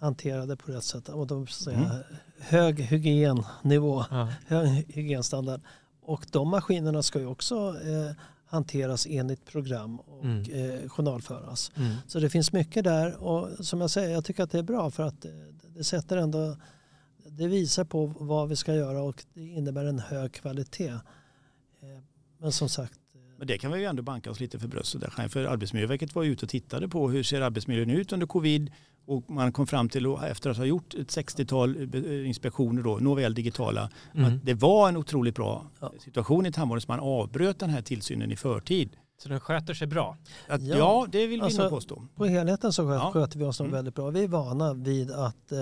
hanterade 0.00 0.56
på 0.56 0.72
rätt 0.72 0.84
sätt 0.84 1.08
och 1.08 1.26
då 1.26 1.46
säger 1.46 1.78
Mm. 1.78 1.96
hög 2.40 2.80
hygiennivå, 2.80 4.04
Ja. 4.10 4.28
hög 4.46 4.68
hygienstandard. 4.88 5.60
Och 6.02 6.26
de 6.32 6.48
maskinerna 6.48 7.02
ska 7.02 7.18
ju 7.18 7.26
också 7.26 7.56
eh, 7.84 8.12
hanteras 8.46 9.06
enligt 9.10 9.44
program 9.46 10.00
och 10.00 10.24
Mm. 10.24 10.42
eh, 10.82 10.88
journalföras. 10.88 11.70
Mm. 11.76 11.94
Så 12.06 12.18
det 12.20 12.30
finns 12.30 12.52
mycket 12.52 12.84
där 12.84 13.16
och 13.16 13.66
som 13.66 13.80
jag 13.80 13.90
säger, 13.90 14.10
jag 14.14 14.24
tycker 14.24 14.42
att 14.42 14.50
det 14.50 14.58
är 14.58 14.62
bra 14.62 14.90
för 14.90 15.02
att 15.02 15.24
eh, 15.24 15.30
det 15.76 15.84
sätter 15.84 16.16
ändå, 16.16 16.56
det 17.30 17.46
visar 17.48 17.84
på 17.84 18.06
vad 18.06 18.48
vi 18.48 18.56
ska 18.56 18.74
göra 18.74 19.02
och 19.02 19.24
det 19.34 19.42
innebär 19.42 19.84
en 19.84 19.98
hög 19.98 20.32
kvalitet. 20.32 20.88
Eh, 20.88 20.98
Men 22.38 22.52
som 22.52 22.68
sagt, 22.68 23.00
eh, 23.14 23.20
Men 23.38 23.46
det 23.46 23.58
kan 23.58 23.72
vi 23.72 23.78
ju 23.78 23.84
ändå 23.84 24.02
banka 24.02 24.30
oss 24.30 24.40
lite 24.40 24.58
för 24.58 24.68
bröstet 24.68 25.00
där. 25.00 25.28
För 25.28 25.44
Arbetsmiljöverket 25.44 26.14
var 26.14 26.24
ute 26.24 26.44
och 26.44 26.48
tittade 26.50 26.88
på 26.88 27.10
hur 27.10 27.22
ser 27.22 27.40
arbetsmiljön 27.40 27.90
ut 27.90 28.12
under 28.12 28.26
covid 28.26 28.72
och 29.06 29.30
man 29.30 29.52
kom 29.52 29.66
fram 29.66 29.88
till 29.88 30.06
efter 30.06 30.50
att 30.50 30.56
ha 30.56 30.64
gjort 30.64 30.94
ett 30.94 31.08
60-tal 31.08 31.94
inspektioner 32.26 32.82
då, 32.82 32.96
nåväl 32.96 33.34
digitala, 33.34 33.90
Mm. 34.14 34.26
att 34.36 34.44
det 34.46 34.54
var 34.54 34.88
en 34.88 34.96
otroligt 34.96 35.34
bra 35.34 35.66
Ja. 35.80 35.92
situation 36.00 36.46
i 36.46 36.52
tandvården 36.52 36.80
så 36.80 36.86
man 36.92 37.00
avbröt 37.00 37.58
den 37.58 37.70
här 37.70 37.82
tillsynen 37.82 38.32
i 38.32 38.36
förtid. 38.36 38.96
Så 39.22 39.28
den 39.28 39.40
sköter 39.40 39.74
sig 39.74 39.86
bra. 39.86 40.16
Att, 40.48 40.62
Ja. 40.62 40.76
ja. 40.76 41.06
det 41.12 41.26
vill 41.26 41.40
vi 41.40 41.44
Alltså, 41.44 41.62
nog 41.62 41.70
påstå. 41.70 42.04
På 42.14 42.24
helheten 42.26 42.72
så 42.72 42.82
Ja. 42.82 43.10
sköter 43.12 43.38
vi 43.38 43.44
oss 43.44 43.58
nog 43.60 43.66
Mm. 43.68 43.76
väldigt 43.76 43.94
bra. 43.94 44.10
Vi 44.10 44.24
är 44.24 44.28
vana 44.28 44.74
vid 44.74 45.10
att 45.10 45.52
eh, 45.52 45.58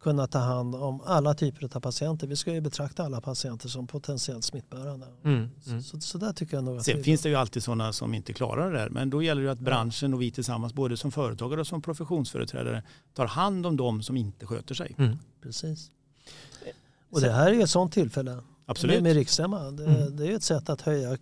kunna 0.00 0.26
ta 0.26 0.38
hand 0.38 0.74
om 0.74 1.00
alla 1.04 1.34
typer 1.34 1.76
av 1.76 1.80
patienter. 1.80 2.26
Vi 2.26 2.36
ska 2.36 2.52
ju 2.52 2.60
betrakta 2.60 3.04
alla 3.04 3.20
patienter 3.20 3.68
som 3.68 3.86
potentiellt 3.86 4.44
smittbärande. 4.44 5.06
Mm. 5.24 5.48
Mm. 5.66 5.82
Så, 5.82 6.00
så 6.00 6.18
där 6.18 6.32
tycker 6.32 6.56
jag 6.56 6.64
nog 6.64 6.76
att 6.76 6.84
Sen 6.84 7.02
finns 7.04 7.22
det 7.22 7.28
ju 7.28 7.34
alltid 7.34 7.62
sådana 7.62 7.92
som 7.92 8.14
inte 8.14 8.32
klarar 8.32 8.72
det 8.72 8.78
där. 8.78 8.90
Men 8.90 9.10
då 9.10 9.22
gäller 9.22 9.42
det 9.42 9.52
att 9.52 9.60
branschen 9.60 10.14
och 10.14 10.22
vi 10.22 10.30
tillsammans, 10.30 10.74
både 10.74 10.96
som 10.96 11.12
företagare 11.12 11.60
och 11.60 11.66
som 11.66 11.82
professionsföreträdare, 11.82 12.82
tar 13.14 13.26
hand 13.26 13.66
om 13.66 13.76
de 13.76 14.02
som 14.02 14.16
inte 14.16 14.46
sköter 14.46 14.74
sig. 14.74 14.94
Mm. 14.98 15.18
Precis. 15.42 15.90
Och 17.10 17.20
det 17.20 17.30
här 17.32 17.46
är 17.50 17.54
ju 17.54 17.62
ett 17.62 17.70
sådant 17.70 17.92
tillfälle 17.92 18.38
Absolut. 18.66 18.96
med, 18.96 19.02
med 19.02 19.14
riksstämma. 19.14 19.70
Det, 19.70 19.84
Mm. 19.84 20.16
det 20.16 20.24
är 20.24 20.28
ju 20.28 20.34
ett 20.34 20.42
sätt 20.42 20.68
att 20.68 20.80
höja 20.80 21.18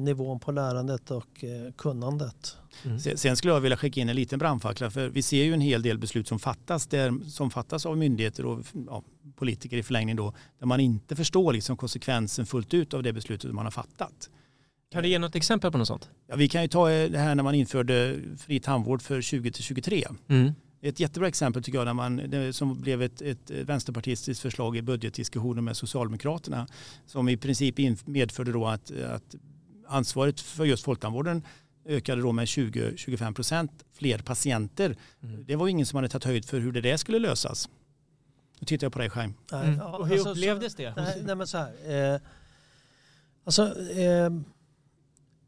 nivån 0.00 0.40
på 0.40 0.52
lärandet 0.52 1.10
och 1.10 1.44
eh, 1.44 1.72
kunnandet. 1.72 2.56
Mm. 2.84 2.98
Sen- 3.00 3.36
skulle 3.36 3.52
jag 3.52 3.60
vilja 3.60 3.76
skicka 3.76 4.00
in 4.00 4.08
en 4.08 4.16
liten 4.16 4.38
brandfackla 4.38 4.90
för 4.90 5.08
vi 5.08 5.22
ser 5.22 5.44
ju 5.44 5.54
en 5.54 5.60
hel 5.60 5.82
del 5.82 5.98
beslut 5.98 6.28
som 6.28 6.38
fattas, 6.38 6.86
där, 6.86 7.30
som 7.30 7.50
fattas 7.50 7.86
av 7.86 7.98
myndigheter 7.98 8.46
och 8.46 8.64
ja, 8.86 9.02
politiker 9.36 9.76
i 9.76 9.82
förlängning 9.82 10.16
då, 10.16 10.34
där 10.58 10.66
man 10.66 10.80
inte 10.80 11.16
förstår 11.16 11.52
liksom 11.52 11.76
konsekvensen 11.76 12.46
fullt 12.46 12.74
ut 12.74 12.94
av 12.94 13.02
det 13.02 13.12
beslutet 13.12 13.54
man 13.54 13.66
har 13.66 13.70
fattat. 13.70 14.30
Kan 14.92 15.02
du 15.02 15.08
ge 15.08 15.18
något 15.18 15.34
exempel 15.36 15.72
på 15.72 15.78
något 15.78 15.88
sånt? 15.88 16.10
Ja, 16.26 16.36
vi 16.36 16.48
kan 16.48 16.62
ju 16.62 16.68
ta 16.68 16.90
eh, 16.90 17.10
det 17.10 17.18
här 17.18 17.34
när 17.34 17.42
man 17.42 17.54
införde 17.54 18.18
fri 18.38 18.60
tandvård 18.60 19.02
för 19.02 19.20
20 19.22 19.52
till 19.52 19.62
23. 19.64 20.04
Mm. 20.28 20.52
Ett 20.82 21.00
jättebra 21.00 21.28
exempel 21.28 21.62
tycker 21.62 21.78
jag 21.78 21.84
när 21.84 21.94
man, 21.94 22.16
det 22.16 22.52
som 22.52 22.80
blev 22.80 23.02
ett, 23.02 23.22
ett 23.22 23.50
vänsterpartistiskt 23.50 24.42
förslag 24.42 24.76
i 24.76 24.82
budgetdiskussioner 24.82 25.62
med 25.62 25.76
Socialdemokraterna 25.76 26.66
som 27.06 27.28
i 27.28 27.36
princip 27.36 27.78
in- 27.78 27.96
medförde 28.04 28.52
då 28.52 28.66
att, 28.66 28.90
att 28.90 29.34
ansvaret 29.90 30.40
för 30.40 30.64
just 30.64 30.84
folktandvården 30.84 31.42
ökade 31.84 32.22
då 32.22 32.32
med 32.32 32.44
20-25 32.44 33.34
procent 33.34 33.84
fler 33.92 34.18
patienter. 34.18 34.96
Mm. 35.22 35.44
Det 35.46 35.56
var 35.56 35.68
ingen 35.68 35.86
som 35.86 35.96
hade 35.96 36.08
tagit 36.08 36.24
höjd 36.24 36.44
för 36.44 36.60
hur 36.60 36.72
det 36.72 36.80
där 36.80 36.96
skulle 36.96 37.18
lösas. 37.18 37.68
Nu 38.60 38.64
tittar 38.66 38.84
jag 38.84 38.92
på 38.92 38.98
dig 38.98 39.10
Chaim. 39.10 39.34
Mm. 39.52 39.80
Och 39.80 40.06
hur 40.06 40.14
alltså, 40.14 40.30
upplevdes 40.30 40.74
det? 40.74 40.94
Nej, 40.96 41.22
nej 41.24 41.34
men 41.34 41.46
så 41.46 41.58
här. 41.58 42.14
Eh, 42.14 42.20
alltså, 43.44 43.90
eh, 43.90 44.30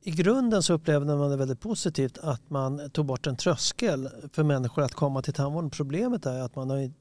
I 0.02 0.10
grunden 0.10 0.62
så 0.62 0.72
upplevde 0.74 1.16
man 1.16 1.30
det 1.30 1.36
väldigt 1.36 1.60
positivt 1.60 2.18
att 2.18 2.50
man 2.50 2.90
tog 2.90 3.06
bort 3.06 3.26
en 3.26 3.36
tröskel 3.36 4.08
för 4.32 4.42
människor 4.44 4.82
att 4.82 4.94
komma 4.94 5.22
till 5.22 5.34
tandvården. 5.34 5.70
Problemet 5.70 6.26
är 6.26 6.40
att 6.40 6.56
man, 6.56 6.70
har, 6.70 6.76
ju- 6.76 6.92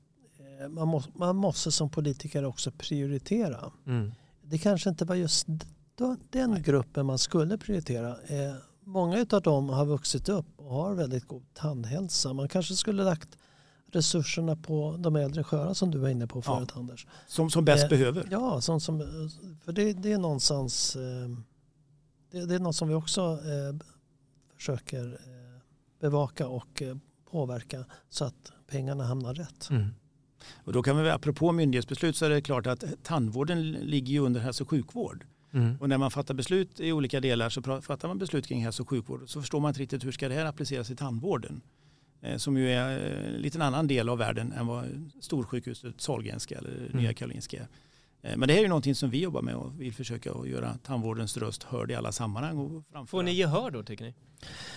eh, 0.62 0.70
man, 0.70 0.88
måste, 0.88 1.12
man 1.16 1.36
måste 1.36 1.72
som 1.72 1.90
politiker 1.90 2.46
också 2.46 2.72
prioritera. 2.72 3.72
Mm. 3.88 4.12
Det 4.44 4.58
kanske 4.58 4.90
inte 4.90 5.06
var 5.06 5.16
just 5.16 5.48
d- 6.02 6.16
den 6.30 6.52
Nej. 6.52 6.62
gruppen 6.62 7.06
man 7.06 7.18
skulle 7.18 7.58
prioritera. 7.58 8.10
Eh, 8.10 8.56
många 8.84 9.26
av 9.32 9.42
dem 9.42 9.70
har 9.70 9.86
vuxit 9.86 10.30
upp 10.30 10.46
och 10.56 10.74
har 10.74 10.94
väldigt 10.96 11.28
god 11.28 11.44
tandhälsa. 11.54 12.34
Man 12.34 12.48
kanske 12.50 12.76
skulle 12.76 13.04
lagt 13.04 13.38
resurserna 13.94 14.56
på 14.56 14.96
de 15.00 15.16
äldre 15.16 15.44
sköra 15.44 15.74
som 15.74 15.92
du 15.92 15.98
var 15.98 16.10
inne 16.10 16.28
på 16.28 16.40
Ja. 16.46 16.56
förut 16.58 16.72
Anders. 16.76 17.08
Som, 17.28 17.50
som 17.50 17.66
bäst 17.66 17.84
Eh, 17.84 17.90
behöver. 17.90 18.28
Ja, 18.32 18.62
sånt 18.62 18.84
som, 18.84 19.00
för 19.66 19.72
det, 19.72 19.94
det 19.94 20.12
är 20.12 20.18
någonstans 20.18 20.96
eh, 20.96 21.30
det, 22.32 22.46
det 22.46 22.56
är 22.56 22.60
något 22.60 22.76
som 22.76 22.88
vi 22.88 22.94
också 22.94 23.22
eh, 23.22 23.86
försöker 24.56 25.06
eh, 25.14 25.62
bevaka 26.00 26.48
och 26.48 26.82
eh, 26.82 26.96
påverka 27.32 27.86
så 28.10 28.26
att 28.26 28.52
pengarna 28.68 29.04
hamnar 29.04 29.34
rätt. 29.34 29.70
Mm. 29.70 29.88
Och 30.64 30.74
då 30.74 30.84
kan 30.84 31.04
vi, 31.04 31.10
apropå 31.10 31.52
myndighetsbeslut 31.52 32.16
så 32.16 32.26
är 32.26 32.30
det 32.30 32.42
klart 32.42 32.68
att 32.68 32.84
tandvården 33.04 33.72
ligger 33.72 34.12
ju 34.14 34.20
under 34.20 34.42
hälso 34.42 34.64
och 34.64 34.70
sjukvård. 34.70 35.26
Mm. 35.54 35.78
Och 35.80 35.90
när 35.90 35.98
man 35.98 36.12
fattar 36.12 36.34
beslut 36.34 36.80
i 36.80 36.92
olika 36.92 37.20
delar 37.20 37.50
så 37.50 37.82
fattar 37.82 38.08
man 38.08 38.18
beslut 38.18 38.48
kring 38.48 38.64
hälso 38.64 38.84
och 38.84 38.90
sjukvård 38.90 39.24
så 39.30 39.42
förstår 39.42 39.60
man 39.60 39.70
inte 39.70 39.82
riktigt 39.82 40.06
hur 40.06 40.12
ska 40.12 40.30
det 40.30 40.36
här 40.36 40.46
appliceras 40.46 40.92
i 40.92 40.96
tandvården. 40.96 41.62
Eh, 42.22 42.38
som 42.38 42.58
ju 42.58 42.72
är 42.72 43.12
eh, 43.12 43.36
en 43.36 43.42
liten 43.42 43.62
annan 43.62 43.88
del 43.88 44.10
av 44.10 44.18
världen 44.18 44.52
än 44.52 44.68
vad 44.68 45.12
storsjukhuset 45.20 46.02
Sahlgrenska 46.02 46.58
eller 46.58 46.78
Mm. 46.78 47.02
Nya 47.02 47.14
Karolinska 47.14 47.58
är. 47.58 47.68
Eh, 48.22 48.38
Men 48.38 48.48
det 48.48 48.54
här 48.54 48.60
är 48.60 48.64
ju 48.64 48.70
någonting 48.70 48.96
som 48.96 49.10
vi 49.10 49.22
jobbar 49.22 49.42
med 49.42 49.56
och 49.56 49.82
vill 49.82 49.94
försöka 49.94 50.32
att 50.32 50.50
göra 50.50 50.78
tandvårdens 50.84 51.38
röst 51.38 51.64
hörd 51.64 51.92
i 51.92 51.96
alla 51.96 52.12
sammanhang. 52.12 52.58
Och 52.58 52.84
framföra. 52.92 53.06
Får 53.08 53.24
ni 53.24 53.32
gehör 53.32 53.72
då 53.72 53.84
tycker 53.84 54.06
ni? 54.06 54.14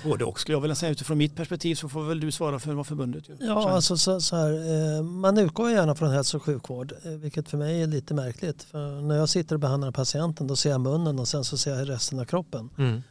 Både 0.04 0.24
och 0.24 0.40
skulle 0.40 0.57
jag 0.57 0.61
vilja 0.61 0.74
säga. 0.74 0.92
Utifrån 0.92 1.18
mitt 1.18 1.37
perspektiv 1.37 1.74
så 1.74 1.88
får 1.88 2.02
väl 2.02 2.20
du 2.20 2.33
svara 2.33 2.59
för 2.59 2.72
vad 2.72 2.87
förbundet 2.87 3.28
gör. 3.28 3.37
Ja, 3.40 3.70
alltså 3.70 3.96
så, 3.96 4.20
så 4.20 4.37
här, 4.37 4.52
eh, 4.96 5.02
man 5.02 5.38
utgår 5.38 5.70
gärna 5.70 5.94
från 5.94 6.11
hälso 6.11 6.37
och 6.37 6.42
sjukvård, 6.42 6.92
eh, 7.04 7.11
vilket 7.11 7.48
för 7.48 7.59
mig 7.59 7.83
är 7.83 7.87
lite 7.87 8.14
märkligt. 8.14 8.62
För 8.62 9.00
när 9.00 9.16
jag 9.16 9.28
sitter 9.28 9.54
och 9.57 9.61
behandlar 9.61 9.90
patienten 9.90 10.46
då 10.46 10.57
ser 10.57 10.70
jag 10.70 10.80
munnen 10.80 11.18
och 11.18 11.28
sen 11.28 11.44
så 11.44 11.57
ser 11.57 11.74
jag 11.78 11.88
resten 11.88 12.18
av 12.20 12.24
kroppen. 12.24 12.70
Mm. 12.78 13.02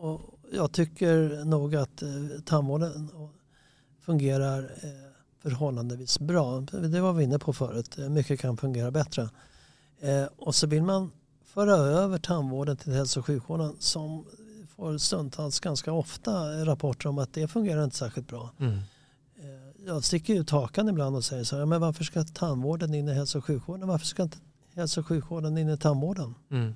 Och 0.00 0.20
jag 0.52 0.72
tycker 0.72 1.44
nog 1.44 1.76
att 1.76 2.02
tandvården 2.44 3.10
fungerar 4.02 4.70
förhållandevis 5.42 6.18
bra. 6.20 6.60
Det 6.60 7.00
var 7.00 7.12
vi 7.12 7.24
inne 7.24 7.38
på 7.38 7.52
förut. 7.52 7.96
Mycket 8.10 8.40
kan 8.40 8.56
fungera 8.56 8.90
bättre. 8.90 9.28
Eh, 10.00 10.24
och 10.36 10.54
så 10.54 10.66
vill 10.66 10.82
man 10.82 11.10
föra 11.44 11.72
över 11.74 12.18
tandvården 12.18 12.76
till 12.76 12.92
hälso 12.92 13.20
och 13.20 13.26
sjukvården 13.26 13.76
som 13.78 14.24
får 14.76 14.98
stundtals 14.98 15.60
ganska 15.60 15.92
ofta 15.92 16.64
rapporter 16.64 17.08
om 17.08 17.18
att 17.18 17.32
det 17.34 17.48
fungerar 17.48 17.84
inte 17.84 17.96
särskilt 17.96 18.28
bra. 18.28 18.50
Mm. 18.58 18.72
Eh, 18.74 19.86
Jag 19.86 20.04
sticker 20.04 20.34
ut 20.34 20.50
hakan 20.50 20.88
ibland 20.88 21.16
och 21.16 21.24
säger 21.24 21.44
så 21.44 21.56
här, 21.58 21.66
men 21.66 21.80
varför 21.80 22.04
ska 22.04 22.24
tandvården 22.24 22.94
in 22.94 23.08
i 23.08 23.12
hälso 23.12 23.38
och 23.38 23.44
sjukvården? 23.44 23.88
Varför 23.88 24.06
ska 24.06 24.22
inte 24.22 24.38
hälso 24.74 25.00
och 25.00 25.06
sjukvården 25.06 25.58
in 25.58 25.68
i 25.68 25.76
tandvården? 25.78 26.34
Mm. 26.50 26.74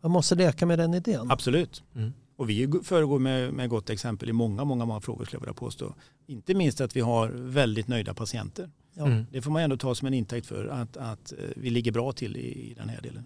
Man 0.00 0.10
måste 0.10 0.34
leka 0.34 0.66
med 0.66 0.78
den 0.78 0.94
idén. 0.94 1.30
Absolut. 1.30 1.82
Mm. 1.94 2.12
Och 2.36 2.50
vi 2.50 2.72
föregår 2.82 3.18
med, 3.18 3.52
med 3.52 3.68
gott 3.68 3.90
exempel 3.90 4.28
i 4.28 4.32
många, 4.32 4.64
många, 4.64 4.84
många 4.84 5.00
frågor 5.00 5.24
skulle 5.24 5.36
jag 5.36 5.40
vilja 5.40 5.54
påstå. 5.54 5.94
Inte 6.26 6.54
minst 6.54 6.80
att 6.80 6.96
vi 6.96 7.00
har 7.00 7.28
väldigt 7.28 7.88
nöjda 7.88 8.14
patienter. 8.14 8.70
Ja. 8.94 9.06
Mm. 9.06 9.26
Det 9.30 9.42
får 9.42 9.50
man 9.50 9.62
ändå 9.62 9.76
ta 9.76 9.94
som 9.94 10.06
en 10.06 10.14
intäkt 10.14 10.46
för 10.46 10.66
att, 10.66 10.96
att 10.96 11.32
eh, 11.32 11.38
vi 11.56 11.70
ligger 11.70 11.92
bra 11.92 12.12
till 12.12 12.36
i, 12.36 12.70
i 12.70 12.74
den 12.74 12.88
här 12.88 13.00
delen. 13.02 13.24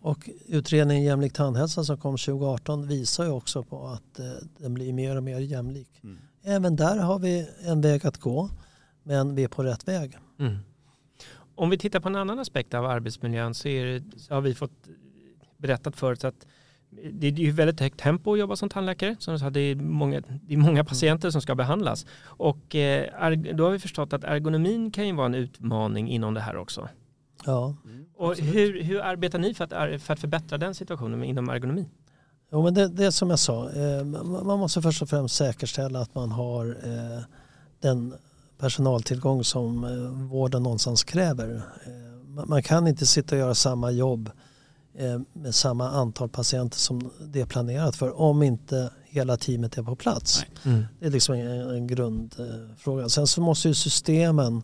Och 0.00 0.30
utredningen 0.46 1.04
Jämlik 1.04 1.32
tandhälsa 1.32 1.84
som 1.84 1.98
kom 1.98 2.16
2018 2.16 2.88
visar 2.88 3.24
ju 3.24 3.30
också 3.30 3.62
på 3.62 3.86
att 3.86 4.18
eh, 4.18 4.26
den 4.58 4.74
blir 4.74 4.92
mer 4.92 5.16
och 5.16 5.22
mer 5.22 5.38
jämlik. 5.38 6.00
Mm. 6.02 6.18
Även 6.42 6.76
där 6.76 6.98
har 6.98 7.18
vi 7.18 7.48
en 7.60 7.80
väg 7.80 8.06
att 8.06 8.16
gå, 8.16 8.50
men 9.02 9.34
vi 9.34 9.44
är 9.44 9.48
på 9.48 9.62
rätt 9.62 9.88
väg. 9.88 10.18
Mm. 10.38 10.56
Om 11.54 11.70
vi 11.70 11.78
tittar 11.78 12.00
på 12.00 12.08
en 12.08 12.16
annan 12.16 12.38
aspekt 12.38 12.74
av 12.74 12.84
arbetsmiljön 12.84 13.54
så, 13.54 13.68
är 13.68 13.86
det, 13.86 14.18
så 14.18 14.34
har 14.34 14.40
vi 14.40 14.54
fått 14.54 14.88
berättat 15.56 15.96
förut 15.96 16.24
att 16.24 16.46
det 17.12 17.26
är 17.26 17.32
ju 17.32 17.50
väldigt 17.50 17.80
högt 17.80 18.00
tempo 18.00 18.32
att 18.32 18.38
jobba 18.38 18.56
som 18.56 18.68
tandläkare. 18.68 19.16
Som 19.18 19.34
du 19.34 19.38
sa, 19.38 19.50
det, 19.50 19.60
är 19.60 19.74
många, 19.74 20.20
det 20.20 20.54
är 20.54 20.58
många 20.58 20.84
patienter 20.84 21.30
som 21.30 21.42
ska 21.42 21.54
behandlas. 21.54 22.06
Och 22.22 22.74
eh, 22.74 23.30
då 23.54 23.64
har 23.64 23.70
vi 23.70 23.78
förstått 23.78 24.12
att 24.12 24.24
ergonomin 24.24 24.90
kan 24.90 25.06
ju 25.06 25.14
vara 25.14 25.26
en 25.26 25.34
utmaning 25.34 26.10
inom 26.10 26.34
det 26.34 26.40
här 26.40 26.56
också. 26.56 26.88
Ja. 27.44 27.74
Och 28.16 28.36
hur, 28.36 28.82
hur 28.82 29.00
arbetar 29.00 29.38
ni 29.38 29.54
för 29.54 29.64
att, 29.64 30.02
för 30.02 30.12
att 30.12 30.20
förbättra 30.20 30.58
den 30.58 30.74
situationen 30.74 31.24
inom 31.24 31.48
ergonomi? 31.48 31.88
Jo, 32.52 32.62
men 32.62 32.74
det, 32.74 32.88
det 32.88 33.04
är 33.04 33.10
som 33.10 33.30
jag 33.30 33.38
sa, 33.38 33.70
eh, 33.70 34.04
man 34.44 34.58
måste 34.58 34.82
först 34.82 35.02
och 35.02 35.08
främst 35.08 35.36
säkerställa 35.36 36.00
att 36.00 36.14
man 36.14 36.30
har 36.30 36.66
eh, 36.66 37.22
den 37.80 38.14
personaltillgång 38.58 39.44
som 39.44 39.84
eh, 39.84 40.28
vården 40.28 40.62
någonstans 40.62 41.04
kräver. 41.04 41.62
Eh, 41.86 42.28
man, 42.28 42.48
man 42.48 42.62
kan 42.62 42.88
inte 42.88 43.06
sitta 43.06 43.34
och 43.34 43.40
göra 43.40 43.54
samma 43.54 43.90
jobb 43.90 44.28
eh, 44.28 44.32
med 45.32 45.54
samma 45.54 45.90
antal 45.90 46.28
patienter 46.28 46.78
som 46.78 47.10
det 47.20 47.40
är 47.40 47.46
planerat 47.46 47.96
för 47.96 48.20
om 48.20 48.42
inte 48.42 48.90
hela 49.04 49.36
teamet 49.36 49.78
är 49.78 49.82
på 49.82 49.96
plats. 49.96 50.44
Nej. 50.62 50.86
Det 51.00 51.06
är 51.06 51.10
liksom 51.10 51.34
en, 51.34 51.70
en 51.70 51.86
grundfråga. 51.86 53.08
Sen 53.08 53.26
så 53.26 53.40
måste 53.40 53.68
ju 53.68 53.74
systemen 53.74 54.62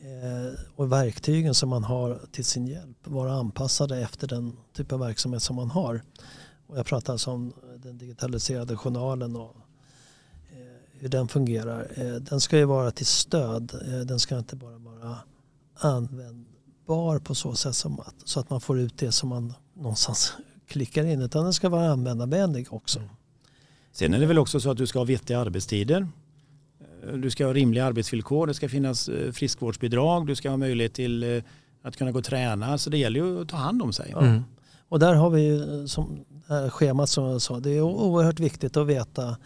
eh, 0.00 0.60
och 0.76 0.92
verktygen 0.92 1.54
som 1.54 1.68
man 1.68 1.84
har 1.84 2.20
till 2.32 2.44
sin 2.44 2.66
hjälp 2.66 2.96
vara 3.04 3.32
anpassade 3.32 4.00
efter 4.00 4.26
den 4.26 4.56
typ 4.72 4.92
av 4.92 5.00
verksamhet 5.00 5.42
som 5.42 5.56
man 5.56 5.70
har. 5.70 6.02
Och 6.66 6.78
jag 6.78 6.86
pratar 6.86 7.12
alltså 7.12 7.30
om 7.30 7.52
den 7.76 7.98
digitaliserade 7.98 8.76
journalen 8.76 9.36
och 9.36 9.56
eh, 10.50 10.98
hur 10.98 11.08
den 11.08 11.28
fungerar. 11.28 11.92
Eh, 11.94 12.14
den 12.14 12.40
ska 12.40 12.58
ju 12.58 12.64
vara 12.64 12.90
till 12.90 13.06
stöd. 13.06 13.74
Eh, 13.86 14.00
den 14.00 14.18
ska 14.18 14.38
inte 14.38 14.56
bara 14.56 14.78
vara 14.78 15.18
användbar 16.86 17.18
på 17.18 17.34
så 17.34 17.54
sätt 17.54 17.74
som 17.74 18.00
att, 18.00 18.14
så 18.24 18.40
att 18.40 18.50
man 18.50 18.60
får 18.60 18.80
ut 18.80 18.98
det 18.98 19.12
som 19.12 19.28
man 19.28 19.54
någonstans 19.74 20.32
klickar 20.66 21.04
in. 21.04 21.22
Utan 21.22 21.44
den 21.44 21.52
ska 21.52 21.68
vara 21.68 21.90
användarvänlig 21.92 22.72
också. 22.72 23.00
Sen 23.92 24.14
är 24.14 24.20
det 24.20 24.26
väl 24.26 24.38
också 24.38 24.60
så 24.60 24.70
att 24.70 24.76
du 24.76 24.86
ska 24.86 24.98
ha 24.98 25.04
vettiga 25.04 25.38
arbetstider. 25.40 26.08
Eh, 27.02 27.12
Du 27.18 27.30
ska 27.30 27.46
ha 27.46 27.52
rimliga 27.52 27.84
arbetsvillkor, 27.84 28.46
det 28.46 28.54
ska 28.54 28.68
finnas 28.68 29.08
eh, 29.08 29.32
friskvårdsbidrag, 29.32 30.26
du 30.26 30.34
ska 30.34 30.50
ha 30.50 30.56
möjlighet 30.56 30.94
till 30.94 31.22
eh, 31.22 31.42
att 31.82 31.96
kunna 31.96 32.12
gå 32.12 32.18
och 32.18 32.24
träna. 32.24 32.78
Så 32.78 32.90
det 32.90 32.98
gäller 32.98 33.20
ju 33.20 33.42
att 33.42 33.48
ta 33.48 33.56
hand 33.56 33.82
om 33.82 33.92
sig. 33.92 34.12
Mm. 34.12 34.42
Och 34.88 34.98
där 34.98 35.14
har 35.14 35.30
vi 35.30 35.42
ju 35.42 35.88
som 35.88 36.24
schemat 36.70 37.08
som 37.08 37.24
jag 37.24 37.42
sa. 37.42 37.60
Det 37.60 37.70
är 37.70 37.80
oerhört 37.80 38.40
viktigt 38.40 38.76
att 38.76 38.86
veta 38.86 39.36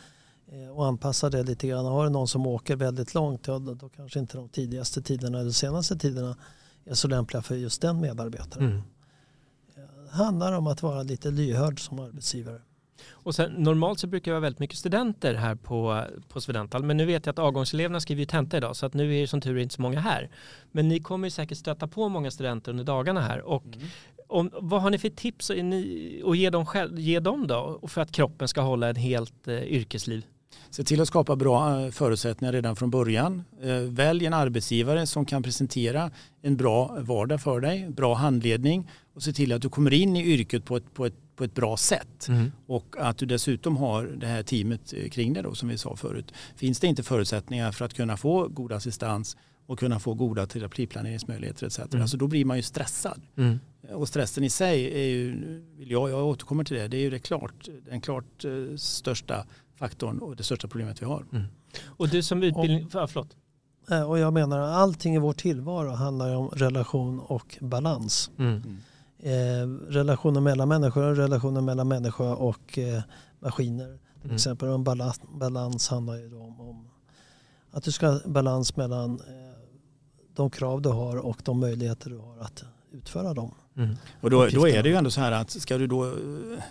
och 0.74 0.86
anpassa 0.86 1.30
det 1.30 1.42
lite 1.42 1.68
grann. 1.68 1.84
Har 1.84 2.04
du 2.04 2.10
någon 2.10 2.28
som 2.28 2.46
åker 2.46 2.76
väldigt 2.76 3.14
långt 3.14 3.46
ja, 3.46 3.58
då 3.58 3.88
kanske 3.88 4.18
inte 4.18 4.36
de 4.36 4.48
tidigaste 4.48 5.02
tiderna 5.02 5.40
eller 5.40 5.50
senaste 5.50 5.96
tiderna 5.96 6.36
är 6.90 6.94
så 6.94 7.08
lämpliga 7.08 7.42
för 7.42 7.54
just 7.54 7.82
den 7.82 8.00
medarbetaren. 8.00 8.66
Mm. 8.66 8.82
Det 10.04 10.16
handlar 10.16 10.52
om 10.52 10.66
att 10.66 10.82
vara 10.82 11.02
lite 11.02 11.30
lyhörd 11.30 11.80
som 11.80 11.98
arbetsgivare. 11.98 12.60
Och 13.10 13.34
sen, 13.34 13.52
normalt 13.52 13.98
så 13.98 14.06
brukar 14.06 14.30
det 14.30 14.34
vara 14.34 14.40
väldigt 14.40 14.58
mycket 14.58 14.78
studenter 14.78 15.34
här 15.34 15.54
på, 15.54 16.04
på 16.28 16.40
Swedental. 16.40 16.82
Men 16.82 16.96
nu 16.96 17.06
vet 17.06 17.26
jag 17.26 17.32
att 17.32 17.38
avgångseleverna 17.38 18.00
skriver 18.00 18.20
ju 18.20 18.26
tenta 18.26 18.56
idag 18.56 18.76
så 18.76 18.86
att 18.86 18.94
nu 18.94 19.16
är 19.16 19.20
det 19.20 19.26
som 19.26 19.40
tur 19.40 19.56
är 19.56 19.62
inte 19.62 19.74
så 19.74 19.82
många 19.82 20.00
här. 20.00 20.30
Men 20.72 20.88
ni 20.88 21.00
kommer 21.00 21.26
ju 21.26 21.30
säkert 21.30 21.58
stöta 21.58 21.88
på 21.88 22.08
många 22.08 22.30
studenter 22.30 22.70
under 22.70 22.84
dagarna 22.84 23.20
här. 23.20 23.40
Och 23.40 23.64
om, 24.26 24.50
vad 24.52 24.82
har 24.82 24.90
ni 24.90 24.98
för 24.98 25.08
tips 25.08 25.50
att 25.50 26.36
ge 26.36 26.50
dem, 26.50 26.66
själv, 26.66 26.98
ge 26.98 27.20
dem 27.20 27.46
då 27.46 27.80
för 27.88 28.00
att 28.00 28.12
kroppen 28.12 28.48
ska 28.48 28.60
hålla 28.60 28.90
ett 28.90 28.98
helt 28.98 29.48
eh, 29.48 29.62
yrkesliv? 29.62 30.24
Se 30.70 30.84
till 30.84 31.00
att 31.00 31.08
skapa 31.08 31.36
bra 31.36 31.84
eh, 31.84 31.90
förutsättningar 31.90 32.52
redan 32.52 32.76
från 32.76 32.90
början. 32.90 33.44
Eh, 33.62 33.74
Välj 33.74 34.26
en 34.26 34.34
arbetsgivare 34.34 35.06
som 35.06 35.24
kan 35.24 35.42
presentera 35.42 36.10
en 36.42 36.56
bra 36.56 36.96
vardag 37.00 37.40
för 37.40 37.60
dig, 37.60 37.88
bra 37.88 38.14
handledning 38.14 38.90
och 39.14 39.22
se 39.22 39.32
till 39.32 39.52
att 39.52 39.62
du 39.62 39.68
kommer 39.68 39.92
in 39.92 40.16
i 40.16 40.24
yrket 40.24 40.64
på 40.64 40.76
ett, 40.76 40.94
på 40.94 41.06
ett, 41.06 41.14
på 41.36 41.44
ett 41.44 41.54
bra 41.54 41.76
sätt. 41.76 42.28
Och 42.66 42.96
att 42.98 43.18
du 43.18 43.26
dessutom 43.26 43.76
har 43.76 44.04
det 44.04 44.26
här 44.26 44.42
teamet 44.42 44.92
eh, 44.92 45.08
kring 45.08 45.32
dig 45.32 45.42
då 45.42 45.54
som 45.54 45.68
vi 45.68 45.78
sa 45.78 45.96
förut. 45.96 46.32
Finns 46.56 46.80
det 46.80 46.86
inte 46.86 47.02
förutsättningar 47.02 47.72
för 47.72 47.84
att 47.84 47.94
kunna 47.94 48.16
få 48.16 48.48
god 48.48 48.72
assistans 48.72 49.36
och 49.66 49.78
kunna 49.78 50.00
få 50.00 50.14
goda 50.14 50.46
terapiplaneringsmöjligheter 50.46 51.66
etc. 51.66 51.78
Mm. 51.78 52.02
Alltså 52.02 52.16
då 52.16 52.26
blir 52.26 52.44
man 52.44 52.56
ju 52.56 52.62
stressad. 52.62 53.20
Mm. 53.36 53.58
Och 53.92 54.08
stressen 54.08 54.44
i 54.44 54.50
sig 54.50 54.84
är 54.94 55.08
ju, 55.08 55.32
vill 55.76 55.90
jag, 55.90 56.10
jag 56.10 56.26
återkommer 56.26 56.64
till 56.64 56.76
det, 56.76 56.88
det 56.88 56.96
är 56.96 57.00
ju 57.00 57.10
det 57.10 57.18
klart, 57.18 57.68
den 57.90 58.00
klart 58.00 58.44
största 58.76 59.46
faktorn 59.78 60.18
och 60.18 60.36
det 60.36 60.42
största 60.42 60.68
problemet 60.68 61.02
vi 61.02 61.06
har. 61.06 61.24
Och 61.86 62.08
du 62.08 62.22
som 62.22 62.42
utbildning... 62.42 62.88
Ja, 62.92 63.06
förlåt. 63.06 63.36
Eh, 63.90 64.02
Och 64.10 64.18
jag 64.18 64.32
menar 64.32 64.58
att 64.58 64.76
allting 64.76 65.14
i 65.14 65.18
vår 65.18 65.32
tillvaro 65.32 65.90
handlar 65.90 66.34
om 66.36 66.48
relation 66.48 67.20
och 67.20 67.58
balans. 67.60 68.30
Mm. 68.38 68.62
Eh, 69.18 69.90
relationer 69.92 70.40
mellan 70.40 70.68
människor, 70.68 71.14
relationer 71.14 71.60
mellan 71.60 71.88
människa 71.88 72.34
och 72.34 72.78
eh, 72.78 73.02
maskiner. 73.40 73.86
Till 74.14 74.24
Mm. 74.24 74.34
exempel 74.34 74.68
en 74.68 74.84
balans, 74.84 75.20
balans 75.38 75.88
handlar 75.88 76.16
ju 76.16 76.28
då 76.28 76.40
om, 76.40 76.60
om 76.60 76.88
att 77.70 77.82
du 77.84 77.92
ska 77.92 78.08
ha 78.08 78.20
balans 78.26 78.76
mellan 78.76 79.10
eh, 79.20 79.58
de 80.34 80.50
krav 80.50 80.82
du 80.82 80.88
har 80.88 81.16
och 81.16 81.40
de 81.44 81.60
möjligheter 81.60 82.10
du 82.10 82.18
har 82.18 82.38
att 82.38 82.64
utföra 82.92 83.34
dem. 83.34 83.54
Mm. 83.78 83.96
Och 84.20 84.30
då, 84.30 84.46
då 84.46 84.68
är 84.68 84.82
det 84.82 84.88
ju 84.88 84.94
ändå 84.94 85.10
så 85.10 85.20
här 85.20 85.32
att 85.32 85.50
ska 85.50 85.78
du 85.78 85.86
då, 85.86 86.06
eh, 86.06 86.12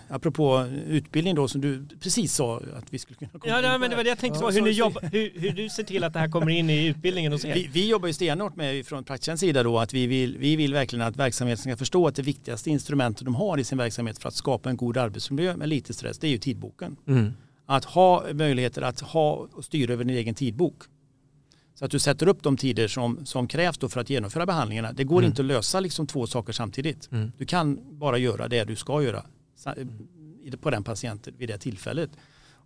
apropå 0.08 0.66
utbildning 0.86 1.34
då 1.34 1.48
som 1.48 1.60
du 1.60 1.86
precis 2.00 2.34
sa 2.34 2.56
att 2.56 2.84
vi 2.90 2.98
skulle 2.98 3.16
kunna 3.16 3.30
komma 3.30 3.62
Ja, 3.62 3.72
på 3.72 3.78
men 3.78 3.90
det 3.90 3.96
var 3.96 4.04
det 4.04 4.08
jag 4.08 4.18
tänkte, 4.18 4.40
Ja, 4.42 4.50
hur, 4.50 4.62
ni 4.62 4.70
jobbar, 4.70 5.02
hur, 5.12 5.32
hur 5.34 5.52
du 5.52 5.68
ser 5.68 5.82
till 5.82 6.04
att 6.04 6.12
det 6.12 6.18
här 6.18 6.28
kommer 6.28 6.50
in 6.50 6.70
i 6.70 6.86
utbildningen 6.86 7.32
hos 7.32 7.44
er. 7.44 7.54
Vi, 7.54 7.70
vi 7.72 7.88
jobbar 7.88 8.06
ju 8.06 8.12
stenhårt 8.12 8.56
med 8.56 8.86
från 8.86 9.04
Praktikens 9.04 9.40
sida 9.40 9.62
då 9.62 9.78
att 9.78 9.94
vi 9.94 10.06
vill, 10.06 10.38
vi 10.38 10.56
vill 10.56 10.74
verkligen 10.74 11.06
att 11.06 11.16
verksamheten 11.16 11.62
ska 11.62 11.76
förstå 11.76 12.06
att 12.06 12.14
det 12.14 12.22
viktigaste 12.22 12.70
instrumentet 12.70 13.24
de 13.24 13.34
har 13.34 13.58
i 13.58 13.64
sin 13.64 13.78
verksamhet 13.78 14.18
för 14.18 14.28
att 14.28 14.34
skapa 14.34 14.70
en 14.70 14.76
god 14.76 14.96
arbetsmiljö 14.96 15.56
med 15.56 15.68
lite 15.68 15.94
stress 15.94 16.18
det 16.18 16.26
är 16.26 16.30
ju 16.30 16.38
tidboken. 16.38 16.96
Mm. 17.06 17.32
Att 17.66 17.84
ha 17.84 18.24
möjligheter 18.32 18.82
att 18.82 19.00
ha 19.00 19.32
och 19.52 19.64
styra 19.64 19.92
över 19.92 20.04
din 20.04 20.16
egen 20.16 20.34
tidbok. 20.34 20.82
Så 21.78 21.84
att 21.84 21.90
du 21.90 21.98
sätter 21.98 22.28
upp 22.28 22.42
de 22.42 22.56
tider 22.56 22.88
som, 22.88 23.26
som 23.26 23.48
krävs 23.48 23.78
för 23.78 24.00
att 24.00 24.10
genomföra 24.10 24.46
behandlingarna. 24.46 24.92
Det 24.92 25.04
går 25.04 25.18
Mm. 25.18 25.28
inte 25.28 25.42
att 25.42 25.46
lösa 25.46 25.80
liksom 25.80 26.06
två 26.06 26.26
saker 26.26 26.52
samtidigt. 26.52 27.08
Mm. 27.12 27.32
Du 27.38 27.44
kan 27.46 27.98
bara 27.98 28.18
göra 28.18 28.48
det 28.48 28.64
du 28.64 28.76
ska 28.76 29.02
göra 29.02 29.24
på 30.60 30.70
den 30.70 30.84
patienten 30.84 31.34
vid 31.38 31.48
det 31.48 31.58
tillfället. 31.58 32.10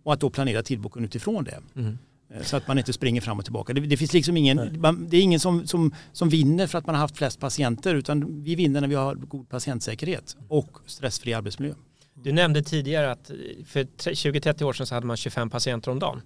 Och 0.03 0.13
att 0.13 0.19
då 0.19 0.29
planera 0.29 0.63
tidboken 0.63 1.05
utifrån 1.05 1.43
det. 1.43 1.59
Mm. 1.75 1.97
Så 2.41 2.57
att 2.57 2.67
man 2.67 2.77
inte 2.77 2.93
springer 2.93 3.21
fram 3.21 3.39
och 3.39 3.45
tillbaka. 3.45 3.73
Det, 3.73 3.81
det 3.81 3.97
finns 3.97 4.13
liksom 4.13 4.37
ingen, 4.37 4.81
man, 4.81 5.07
det 5.09 5.17
är 5.17 5.21
ingen 5.21 5.39
som, 5.39 5.67
som, 5.67 5.93
som 6.13 6.29
vinner 6.29 6.67
för 6.67 6.77
att 6.77 6.85
man 6.85 6.95
har 6.95 6.99
haft 7.01 7.17
flest 7.17 7.39
patienter 7.39 7.95
utan 7.95 8.43
vi 8.43 8.55
vinner 8.55 8.81
när 8.81 8.87
vi 8.87 8.95
har 8.95 9.15
god 9.15 9.49
patientsäkerhet 9.49 10.37
och 10.47 10.77
stressfri 10.85 11.33
arbetsmiljö. 11.33 11.75
Du 12.13 12.31
nämnde 12.31 12.63
tidigare 12.63 13.11
att 13.11 13.31
för 13.65 13.83
20-30 13.83 14.63
år 14.63 14.73
sedan 14.73 14.87
så 14.87 14.95
hade 14.95 15.07
man 15.07 15.17
25 15.17 15.49
patienter 15.49 15.91
om 15.91 15.99
dagen. 15.99 16.21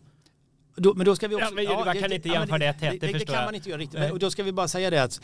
Då, 0.80 0.94
men 0.94 1.06
då 1.06 1.16
ska 1.16 1.28
vi 1.28 1.36
också... 1.36 1.46
Ja, 1.46 1.52
men, 1.56 1.63
ja, 1.63 1.86
man 1.86 2.00
kan 2.00 2.10
det, 2.10 2.16
inte 2.16 2.30
jämföra 2.30 2.58
det 2.58 2.76
det, 2.80 2.90
det, 2.90 2.98
det, 2.98 3.13
förstår 3.13 3.26
kan 3.26 3.36
jag. 3.36 3.46
man 3.46 3.56
inte 3.56 3.70
göra 3.70 3.80
riktigt. 3.80 4.00
Men, 4.00 4.12
och 4.12 4.20
då 4.20 4.32
ska 4.32 4.44
vi 4.44 4.52
bara 4.52 4.68
säga 4.68 4.90
det 4.90 5.04
att 5.04 5.22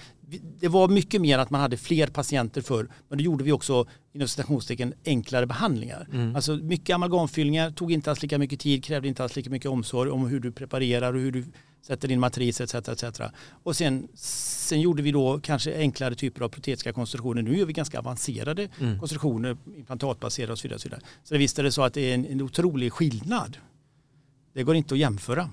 det 0.59 0.67
var 0.67 0.87
mycket 0.87 1.21
mer 1.21 1.39
att 1.39 1.49
man 1.49 1.61
hade 1.61 1.77
fler 1.77 2.07
patienter 2.07 2.61
för 2.61 2.87
men 3.09 3.17
då 3.17 3.23
gjorde 3.23 3.43
vi 3.43 3.51
också 3.51 3.85
inom 4.13 4.27
citationstecken 4.27 4.93
enklare 5.05 5.45
behandlingar. 5.45 6.07
Mm. 6.13 6.35
Alltså 6.35 6.55
mycket 6.55 6.93
amalgamfyllningar 6.93 7.71
tog 7.71 7.91
inte 7.91 8.09
alls 8.09 8.21
lika 8.21 8.37
mycket 8.37 8.59
tid, 8.59 8.83
krävde 8.83 9.07
inte 9.07 9.23
alls 9.23 9.35
lika 9.35 9.49
mycket 9.49 9.71
omsorg 9.71 10.11
om 10.11 10.27
hur 10.27 10.39
du 10.39 10.51
preparerar 10.51 11.13
och 11.13 11.19
hur 11.19 11.31
du 11.31 11.45
sätter 11.81 12.07
din 12.07 12.19
matris 12.19 12.61
etc. 12.61 12.75
etc. 12.75 13.21
Och 13.63 13.75
sen, 13.75 14.07
sen 14.15 14.81
gjorde 14.81 15.01
vi 15.01 15.11
då 15.11 15.39
kanske 15.43 15.77
enklare 15.77 16.15
typer 16.15 16.41
av 16.41 16.49
protetiska 16.49 16.93
konstruktioner. 16.93 17.41
Nu 17.41 17.57
gör 17.57 17.65
vi 17.65 17.73
ganska 17.73 17.99
avancerade 17.99 18.69
mm. 18.79 18.99
konstruktioner, 18.99 19.57
implantatbaserade 19.77 20.51
och 20.51 20.59
så 20.59 20.67
vidare. 20.67 20.79
Så, 20.79 20.87
vidare. 20.87 21.01
så 21.23 21.37
visst 21.37 21.59
är 21.59 21.63
det 21.63 21.71
så 21.71 21.81
att 21.81 21.93
det 21.93 22.01
är 22.01 22.13
en, 22.13 22.25
en 22.25 22.41
otrolig 22.41 22.93
skillnad. 22.93 23.57
Det 24.53 24.63
går 24.63 24.75
inte 24.75 24.93
att 24.93 24.99
jämföra. 24.99 25.49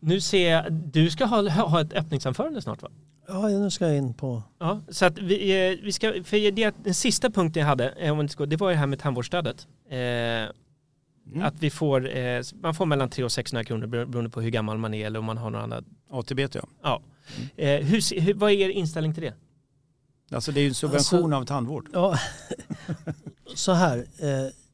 Nu 0.00 0.20
ser 0.20 0.50
jag, 0.50 0.72
du 0.72 1.10
ska 1.10 1.24
ha, 1.24 1.50
ha 1.50 1.80
ett 1.80 1.92
öppningsanförande 1.92 2.62
snart 2.62 2.82
va? 2.82 2.90
Ja, 3.28 3.48
nu 3.48 3.70
ska 3.70 3.86
jag 3.86 3.96
in 3.96 4.14
på... 4.14 4.42
Ja, 4.58 4.80
så 4.88 5.04
att 5.04 5.18
vi, 5.18 5.70
eh, 5.70 5.84
vi 5.84 5.92
ska, 5.92 6.12
för 6.24 6.50
det, 6.50 6.74
den 6.84 6.94
sista 6.94 7.30
punkten 7.30 7.60
jag 7.60 7.68
hade, 7.68 7.88
eh, 7.88 8.46
det 8.46 8.56
var 8.56 8.70
det 8.70 8.76
här 8.76 8.86
med 8.86 8.98
tandvårdsstödet. 8.98 9.66
Eh, 9.88 9.98
mm. 9.98 10.52
Att 11.42 11.54
vi 11.60 11.70
får, 11.70 12.16
eh, 12.16 12.42
man 12.62 12.74
får 12.74 12.86
mellan 12.86 13.10
300 13.10 13.24
och 13.24 13.32
600 13.32 13.64
kronor 13.64 13.86
beroende 13.86 14.30
på 14.30 14.40
hur 14.40 14.50
gammal 14.50 14.78
man 14.78 14.94
är 14.94 15.06
eller 15.06 15.18
om 15.18 15.24
man 15.24 15.38
har 15.38 15.50
något 15.50 15.62
annat. 15.62 15.84
ATB 16.10 16.40
ja. 16.40 16.48
ja. 16.82 17.02
Mm. 17.36 17.48
Eh, 17.56 17.86
hur, 17.86 18.20
hur, 18.20 18.34
vad 18.34 18.50
är 18.50 18.54
er 18.54 18.68
inställning 18.68 19.14
till 19.14 19.22
det? 19.22 19.34
Alltså 20.30 20.52
det 20.52 20.60
är 20.60 20.62
ju 20.62 20.68
en 20.68 20.74
subvention 20.74 21.32
alltså, 21.32 21.36
av 21.36 21.44
tandvård. 21.44 21.88
Ja, 21.92 22.18
så 23.54 23.72
här. 23.72 24.06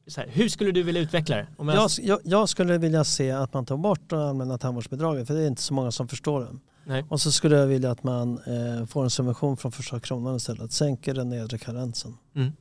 Så 0.07 0.21
här, 0.21 0.29
hur 0.29 0.49
skulle 0.49 0.73
du 0.73 0.83
vilja 0.83 1.03
utveckla 1.03 1.37
det? 1.37 1.47
Om 1.57 1.69
jag... 1.69 1.91
Jag, 2.03 2.21
jag, 2.25 2.49
skulle 2.49 2.79
vilja 2.79 3.05
se 3.05 3.31
att 3.31 3.55
man 3.55 3.67
tar 3.67 3.77
bort 3.77 4.11
det 4.11 4.29
allmänna 4.29 4.59
tandvårdsbidraget 4.59 5.27
för 5.27 5.35
det 5.35 5.43
är 5.43 5.47
inte 5.47 5.63
så 5.63 5.75
många 5.75 5.91
som 5.91 6.09
förstår 6.09 6.41
det. 6.41 6.59
Nej. 6.85 7.05
Och 7.09 7.21
så 7.21 7.33
skulle 7.33 7.57
jag 7.57 7.67
vilja 7.67 7.91
att 7.91 8.03
man 8.03 8.39
eh, 8.39 8.87
får 8.87 9.05
en 9.05 9.11
subvention 9.11 9.57
från 9.57 9.73
första 9.73 10.01
kronan 10.01 10.37
istället. 10.37 10.73
Sänker 10.73 11.15
den 11.15 11.29
nedre 11.29 11.59
karensen. 11.59 12.17
Mm. 12.37 12.53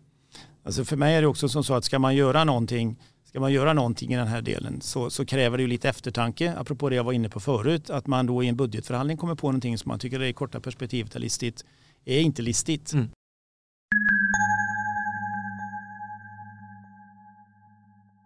Alltså 0.63 0.85
för 0.85 0.95
mig 0.95 1.15
är 1.15 1.21
det 1.21 1.27
också 1.27 1.49
som 1.49 1.63
så 1.63 1.73
att 1.73 1.83
ska 1.83 1.99
man 1.99 2.15
göra 2.15 2.43
någonting 2.43 2.97
Ska 3.31 3.39
man 3.39 3.53
göra 3.53 3.73
någonting 3.73 4.13
i 4.13 4.17
den 4.17 4.27
här 4.27 4.41
delen 4.41 4.81
så, 4.81 5.09
så, 5.09 5.25
kräver 5.25 5.57
det 5.57 5.61
ju 5.61 5.67
lite 5.67 5.89
eftertanke. 5.89 6.53
Apropå 6.57 6.89
det 6.89 6.95
jag 6.95 7.03
var 7.03 7.13
inne 7.13 7.29
på 7.29 7.39
förut. 7.39 7.89
Att 7.89 8.07
man 8.07 8.25
då 8.25 8.43
i 8.43 8.47
en 8.47 8.55
budgetförhandling 8.55 9.17
kommer 9.17 9.35
på 9.35 9.47
någonting 9.47 9.77
som 9.77 9.89
man 9.89 9.99
tycker 9.99 10.19
är 10.19 10.25
i 10.25 10.33
korta 10.33 10.59
perspektivet 10.59 11.15
är 11.15 11.19
listigt. 11.19 11.65
Är 12.05 12.19
inte 12.19 12.41
listigt. 12.41 12.93
Mm. 12.93 13.09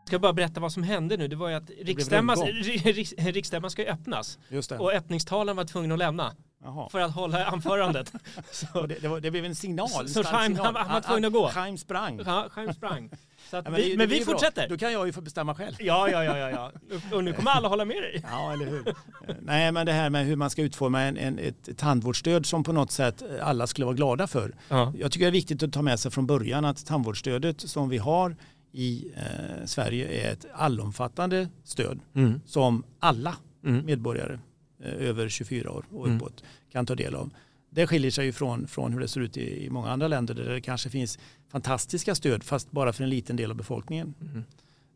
Ska 0.06 0.20
bara 0.20 0.34
berätta 0.34 0.60
vad 0.60 0.72
som 0.72 0.84
hände 0.84 1.18
nu. 1.18 1.28
Det 1.28 1.36
var 1.36 1.50
ju 1.50 1.56
att 1.56 1.70
riksstämman, 1.82 2.38
riksstämman 3.18 3.72
ska 3.72 3.82
ju 3.82 3.88
öppnas. 3.88 4.40
Och 4.80 4.92
öppningstalen 4.92 5.56
var 5.56 5.64
tvungen 5.64 5.92
att 5.92 6.00
lämna. 6.00 6.36
Jaha. 6.66 6.90
För 6.90 7.00
att 7.00 7.12
hålla 7.12 7.46
anförandet. 7.46 8.14
så, 8.52 8.86
det, 8.86 8.96
det, 9.02 9.08
var, 9.08 9.20
det, 9.20 9.32
blev 9.32 9.46
en 9.46 9.56
signal. 9.56 10.10
Så, 10.10 10.24
Chaim, 10.24 10.56
han, 10.56 10.76
han 10.76 10.94
var 10.94 11.02
tvungen 11.02 11.26
att 11.26 11.34
gå. 11.34 11.50
Chaim 11.50 11.78
sprang. 11.78 12.22
Ja, 12.26 12.48
Chaim 12.52 12.74
sprang. 12.74 13.10
Så 13.50 13.56
ja, 13.56 13.62
men, 13.64 13.76
vi, 13.76 13.98
men 13.98 14.10
vi 14.10 14.26
fortsätter. 14.26 14.70
Då 14.70 14.78
kan 14.78 14.94
jag 14.94 15.06
ju 15.06 15.14
få 15.14 15.22
bestämma 15.22 15.56
själv. 15.56 15.76
Ja, 15.80 16.10
ja, 16.10 16.24
ja, 16.24 16.38
ja, 16.38 16.50
ja. 16.50 16.72
Och 17.16 17.24
nu 17.24 17.34
kommer 17.34 17.52
alla 17.52 17.68
hålla 17.68 17.86
med 17.86 17.98
dig. 17.98 18.24
Ja, 18.32 18.54
eller 18.54 18.66
hur. 18.66 18.96
Nej, 19.42 19.72
men 19.72 19.86
det 19.86 19.92
här 19.92 20.10
med 20.10 20.26
hur 20.26 20.36
man 20.36 20.50
ska 20.50 20.62
utforma 20.62 21.02
en, 21.02 21.18
en, 21.18 21.40
ett 21.40 21.78
tandvårdsstöd 21.78 22.46
som 22.46 22.64
på 22.64 22.72
något 22.72 22.92
sätt 22.92 23.24
alla 23.42 23.68
skulle 23.68 23.86
vara 23.86 23.96
glada 23.96 24.28
för. 24.28 24.56
Ja. 24.70 24.94
Jag 24.98 25.12
tycker 25.12 25.26
det 25.26 25.30
är 25.30 25.32
viktigt 25.32 25.64
att 25.64 25.74
ta 25.74 25.82
med 25.82 26.00
sig 26.00 26.12
från 26.12 26.28
början 26.28 26.66
att 26.66 26.86
tandvårdsstödet 26.86 27.62
som 27.62 27.90
vi 27.90 27.98
har 27.98 28.36
i 28.76 29.12
eh, 29.16 29.66
Sverige 29.66 30.28
är 30.28 30.34
ett 30.34 30.46
allomfattande 30.54 31.50
stöd 31.64 32.00
mm. 32.14 32.42
som 32.46 32.84
alla 33.00 33.36
mm. 33.66 33.86
medborgare 33.86 34.40
eh, 34.84 35.08
över 35.08 35.30
24 35.30 35.72
år 35.72 35.86
och 35.92 36.06
mm. 36.06 36.18
uppåt 36.18 36.44
kan 36.72 36.86
ta 36.86 36.96
del 36.96 37.16
av. 37.16 37.30
Det 37.70 37.88
skiljer 37.88 38.12
sig 38.12 38.26
ju 38.26 38.32
från, 38.32 38.68
från 38.68 38.94
hur 38.94 39.00
det 39.00 39.08
ser 39.08 39.22
ut 39.22 39.38
i, 39.38 39.66
i 39.66 39.70
många 39.70 39.90
andra 39.90 40.08
länder 40.08 40.34
där 40.34 40.50
det 40.50 40.62
kanske 40.62 40.90
finns 40.90 41.20
fantastiska 41.48 42.16
stöd 42.16 42.44
fast 42.44 42.72
bara 42.72 42.94
för 42.94 43.04
en 43.04 43.10
liten 43.10 43.36
del 43.36 43.52
av 43.52 43.58
befolkningen. 43.58 44.14
Mm. 44.22 44.44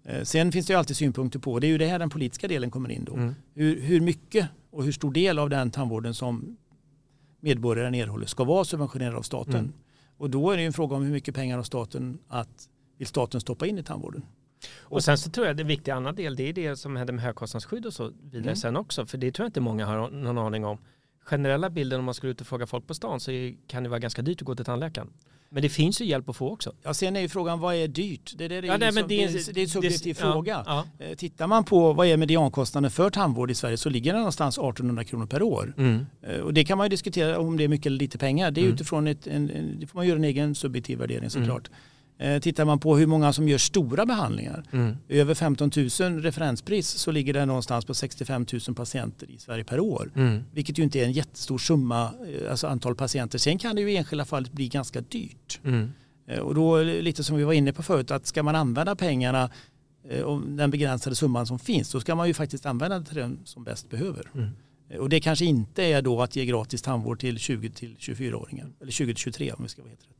Eh, 0.04 0.24
sen 0.24 0.52
finns 0.52 0.68
det 0.68 0.74
ju 0.74 0.80
alltid 0.80 0.98
synpunkter 0.98 1.40
på, 1.40 1.60
det 1.60 1.68
är 1.68 1.70
ju 1.70 1.78
det 1.78 1.88
här 1.88 2.00
den 2.00 2.10
politiska 2.10 2.48
delen 2.48 2.72
kommer 2.72 2.92
in 2.92 3.06
då. 3.06 3.14
Mm. 3.14 3.36
Hur, 3.54 3.82
hur 3.82 4.02
mycket 4.02 4.48
och 4.72 4.84
hur 4.84 4.92
stor 4.92 5.12
del 5.12 5.40
av 5.40 5.50
den 5.50 5.72
tandvården 5.72 6.14
som 6.14 6.58
medborgaren 7.40 7.96
erhåller 7.96 8.26
ska 8.26 8.44
vara 8.44 8.66
subventionerad 8.66 9.16
av 9.16 9.22
staten. 9.22 9.56
Mm. 9.56 9.74
Och 10.18 10.30
då 10.30 10.52
är 10.52 10.56
det 10.56 10.62
ju 10.62 10.68
en 10.68 10.74
fråga 10.74 10.96
om 10.96 11.04
hur 11.04 11.12
mycket 11.12 11.36
pengar 11.36 11.58
har 11.58 11.64
staten 11.64 12.20
att 12.28 12.70
vill 13.00 13.08
staten 13.08 13.42
stoppa 13.42 13.68
in 13.68 13.78
i 13.78 13.84
tandvården. 13.84 14.26
Och 14.80 15.04
sen 15.04 15.18
så 15.18 15.30
tror 15.30 15.48
jag 15.48 15.58
det 15.58 15.64
viktiga 15.64 15.96
andra 15.96 16.12
del 16.12 16.36
det 16.36 16.50
är 16.50 16.54
det 16.54 16.76
som 16.76 16.96
händer 16.96 17.14
med 17.14 17.24
högkostnadsskydd 17.24 17.86
och 17.86 17.94
så 17.94 18.12
vidare 18.24 18.44
mm. 18.44 18.56
sen 18.56 18.78
också. 18.78 19.06
För 19.06 19.18
det 19.18 19.32
tror 19.32 19.44
jag 19.44 19.50
inte 19.50 19.62
många 19.62 19.86
har 19.86 20.10
någon 20.10 20.38
aning 20.38 20.66
om. 20.66 20.78
Generella 21.24 21.70
bilden 21.70 22.00
om 22.00 22.06
man 22.06 22.14
skulle 22.14 22.32
ut 22.32 22.42
och 22.42 22.48
fråga 22.48 22.68
folk 22.68 22.88
på 22.88 22.94
stan 22.94 23.20
så 23.20 23.32
kan 23.68 23.84
det 23.84 23.90
vara 23.90 24.00
ganska 24.00 24.22
dyrt 24.22 24.42
att 24.42 24.46
gå 24.46 24.56
till 24.56 24.66
tandläkaren. 24.66 25.10
Men 25.52 25.64
det 25.64 25.70
finns 25.70 26.02
ju 26.02 26.06
hjälp 26.06 26.30
att 26.30 26.36
få 26.36 26.50
också. 26.50 26.74
Ja, 26.84 26.94
sen 26.94 27.16
är 27.16 27.22
ju 27.22 27.30
frågan 27.30 27.60
vad 27.60 27.76
är 27.76 27.88
dyrt? 27.88 28.34
Det, 28.38 28.46
är, 28.46 28.50
det, 28.50 28.56
ja, 28.56 28.78
liksom, 28.78 28.96
nej, 28.96 29.04
det, 29.08 29.24
är, 29.24 29.54
det 29.54 29.60
är 29.60 29.64
en 29.64 29.70
subjektiv 29.70 30.16
det, 30.16 30.22
fråga. 30.22 30.64
Ja, 30.66 30.86
ja. 30.98 31.06
Eh, 31.06 31.16
tittar 31.16 31.48
man 31.48 31.64
på 31.64 31.94
vad 31.94 32.08
är 32.08 32.18
mediankostnaden 32.18 32.92
för 32.92 33.10
tandvård 33.10 33.52
i 33.52 33.56
Sverige 33.56 33.78
så 33.78 33.90
ligger 33.90 34.14
den 34.14 34.20
någonstans 34.20 34.58
1800 34.58 35.04
kronor 35.04 35.26
per 35.26 35.42
år. 35.42 35.74
Mm. 35.78 36.06
Eh, 36.22 36.40
och 36.40 36.54
det 36.54 36.66
kan 36.66 36.78
man 36.78 36.86
ju 36.86 36.90
diskutera 36.90 37.40
om 37.40 37.58
det 37.58 37.64
är 37.64 37.68
mycket 37.68 37.86
eller 37.86 38.00
lite 38.00 38.18
pengar. 38.18 38.52
Det 38.52 38.62
är 38.62 38.64
mm. 38.64 38.74
utifrån 38.74 39.08
ett, 39.08 39.28
en, 39.28 39.50
en, 39.50 39.80
det 39.80 39.88
får 39.88 40.00
man 40.00 40.08
göra 40.08 40.18
en 40.18 40.24
egen 40.24 40.56
subjektiv 40.56 41.00
värdering 41.00 41.30
såklart. 41.30 41.68
Mm. 41.68 41.80
Eh, 42.22 42.40
tittar 42.40 42.66
man 42.66 42.80
på 42.80 42.98
hur 42.98 43.08
många 43.08 43.34
som 43.34 43.48
gör 43.48 43.58
stora 43.58 44.06
behandlingar, 44.06 44.64
mm. 44.72 44.98
över 45.10 45.34
15 45.34 45.72
000 46.00 46.22
referenspris 46.22 46.88
så 46.88 47.12
ligger 47.12 47.34
det 47.34 47.46
någonstans 47.46 47.86
på 47.86 47.94
65 47.94 48.46
000 48.68 48.76
patienter 48.76 49.32
i 49.32 49.38
Sverige 49.38 49.64
per 49.64 49.80
år. 49.80 50.12
Mm. 50.16 50.44
Vilket 50.54 50.80
ju 50.80 50.84
inte 50.84 51.00
är 51.00 51.04
en 51.04 51.12
jättestor 51.12 51.58
summa, 51.58 52.04
eh, 52.04 52.52
alltså 52.52 52.68
antal 52.68 52.96
patienter. 52.96 53.38
Sen 53.38 53.58
kan 53.58 53.76
det 53.76 53.82
ju 53.82 53.92
i 53.92 53.98
enskilda 53.98 54.26
fall 54.26 54.48
bli 54.52 54.68
ganska 54.68 55.02
dyrt. 55.02 55.60
Mm. 55.64 55.92
Eh, 56.28 56.40
och 56.40 56.56
då 56.56 56.82
lite 56.82 57.24
som 57.24 57.38
vi 57.38 57.44
var 57.44 57.54
inne 57.54 57.74
på 57.74 57.84
förut, 57.84 58.12
att 58.12 58.26
ska 58.26 58.44
man 58.44 58.56
använda 58.56 58.96
pengarna 58.96 59.50
och 60.26 60.42
den 60.42 60.72
begränsade 60.72 61.16
summan 61.16 61.46
som 61.46 61.60
finns, 61.60 61.92
då 61.92 62.00
ska 62.00 62.16
man 62.16 62.28
ju 62.28 62.34
faktiskt 62.34 62.66
använda 62.66 63.00
det 63.00 63.06
till 63.06 63.18
den 63.18 63.40
som 63.44 63.64
bäst 63.64 63.90
behöver. 63.90 64.32
Mm. 64.36 64.50
Och 65.00 65.10
det 65.10 65.20
kanske 65.20 65.46
inte 65.46 65.84
är 65.84 66.02
då 66.02 66.22
att 66.22 66.36
ge 66.36 66.46
gratis 66.46 66.82
tandvård 66.82 67.20
till 67.20 67.38
20-24-åringar, 67.38 68.68
eller 68.82 68.92
20-23 68.92 69.54
om 69.58 69.64
vi 69.64 69.70
ska 69.70 69.82
vara 69.82 69.90
helt 69.90 70.02
rätt. 70.02 70.20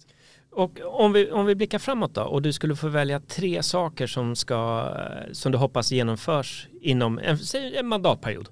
Och 0.52 0.80
om 0.86 1.14
vi, 1.14 1.32
om 1.32 1.46
vi 1.46 1.56
blickar 1.56 1.80
framåt 1.80 2.16
då 2.16 2.22
och 2.22 2.42
du 2.42 2.54
skulle 2.54 2.76
få 2.76 2.88
välja 2.88 3.20
tre 3.20 3.64
saker 3.64 4.08
som, 4.08 4.36
ska, 4.36 4.94
som 5.32 5.52
du 5.52 5.58
hoppas 5.58 5.92
genomförs 5.92 6.68
inom 6.82 7.20
en, 7.20 7.38
en 7.76 7.88
mandatperiod. 7.88 8.50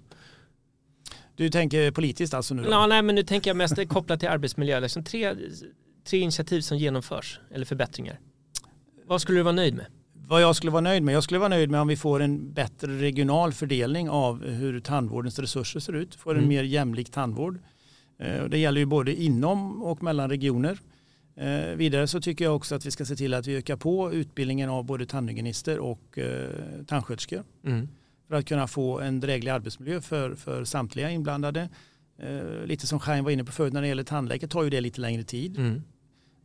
Du 1.35 1.49
tänker 1.49 1.91
politiskt 1.91 2.33
alltså 2.33 2.53
nu? 2.53 2.63
Då? 2.63 2.69
Ja, 2.69 2.87
nej, 2.87 3.01
men 3.01 3.15
nu 3.15 3.23
tänker 3.23 3.49
jag 3.49 3.57
mest 3.57 3.89
kopplat 3.89 4.19
till 4.19 4.29
arbetsmiljö. 4.29 4.79
Liksom 4.79 5.03
tre, 5.03 5.35
tre 6.09 6.19
initiativ 6.19 6.61
som 6.61 6.77
genomförs 6.77 7.39
eller 7.51 7.65
förbättringar. 7.65 8.19
Vad 9.05 9.21
skulle 9.21 9.39
du 9.39 9.43
vara 9.43 9.55
nöjd 9.55 9.75
med? 9.75 9.85
Vad 10.13 10.41
jag 10.41 10.55
skulle 10.55 10.71
vara 10.71 10.81
nöjd 10.81 11.03
med? 11.03 11.15
Jag 11.15 11.23
skulle 11.23 11.39
vara 11.39 11.49
nöjd 11.49 11.69
med 11.69 11.81
om 11.81 11.87
vi 11.87 11.97
får 11.97 12.19
en 12.19 12.53
bättre 12.53 13.01
regional 13.01 13.53
fördelning 13.53 14.09
av 14.09 14.45
hur 14.45 14.79
tandvårdens 14.79 15.39
resurser 15.39 15.79
ser 15.79 15.93
ut. 15.93 16.15
Får 16.15 16.31
en 16.31 16.37
mm. 16.37 16.49
mer 16.49 16.63
jämlik 16.63 17.11
tandvård. 17.11 17.59
Eh, 18.19 18.43
det 18.43 18.57
gäller 18.57 18.79
ju 18.79 18.85
både 18.85 19.21
inom 19.21 19.83
och 19.83 20.03
mellan 20.03 20.29
regioner. 20.29 20.79
Eh, 21.37 21.75
vidare 21.75 22.07
så 22.07 22.21
tycker 22.21 22.45
jag 22.45 22.55
också 22.55 22.75
att 22.75 22.85
vi 22.85 22.91
ska 22.91 23.05
se 23.05 23.15
till 23.15 23.33
att 23.33 23.47
vi 23.47 23.55
ökar 23.55 23.75
på 23.75 24.13
utbildningen 24.13 24.69
av 24.69 24.85
både 24.85 25.05
tandhygienister 25.05 25.79
och 25.79 26.17
eh, 26.17 26.49
tandsköterskor. 26.87 27.43
Mm. 27.65 27.87
För 28.27 28.35
att 28.35 28.45
kunna 28.45 28.67
få 28.67 28.99
en 28.99 29.19
dräglig 29.19 29.51
arbetsmiljö 29.51 30.01
för, 30.01 30.35
för 30.35 30.63
samtliga 30.63 31.11
inblandade. 31.11 31.69
Eh, 32.19 32.65
lite 32.65 32.87
som 32.87 32.99
Chaim 32.99 33.23
var 33.23 33.31
inne 33.31 33.43
på 33.43 33.51
förut 33.51 33.73
när 33.73 33.81
det 33.81 33.87
gäller 33.87 34.03
tandläkare 34.03 34.49
tar 34.49 34.63
ju 34.63 34.69
det 34.69 34.81
lite 34.81 35.01
längre 35.01 35.23
tid. 35.23 35.57
Mm. 35.57 35.81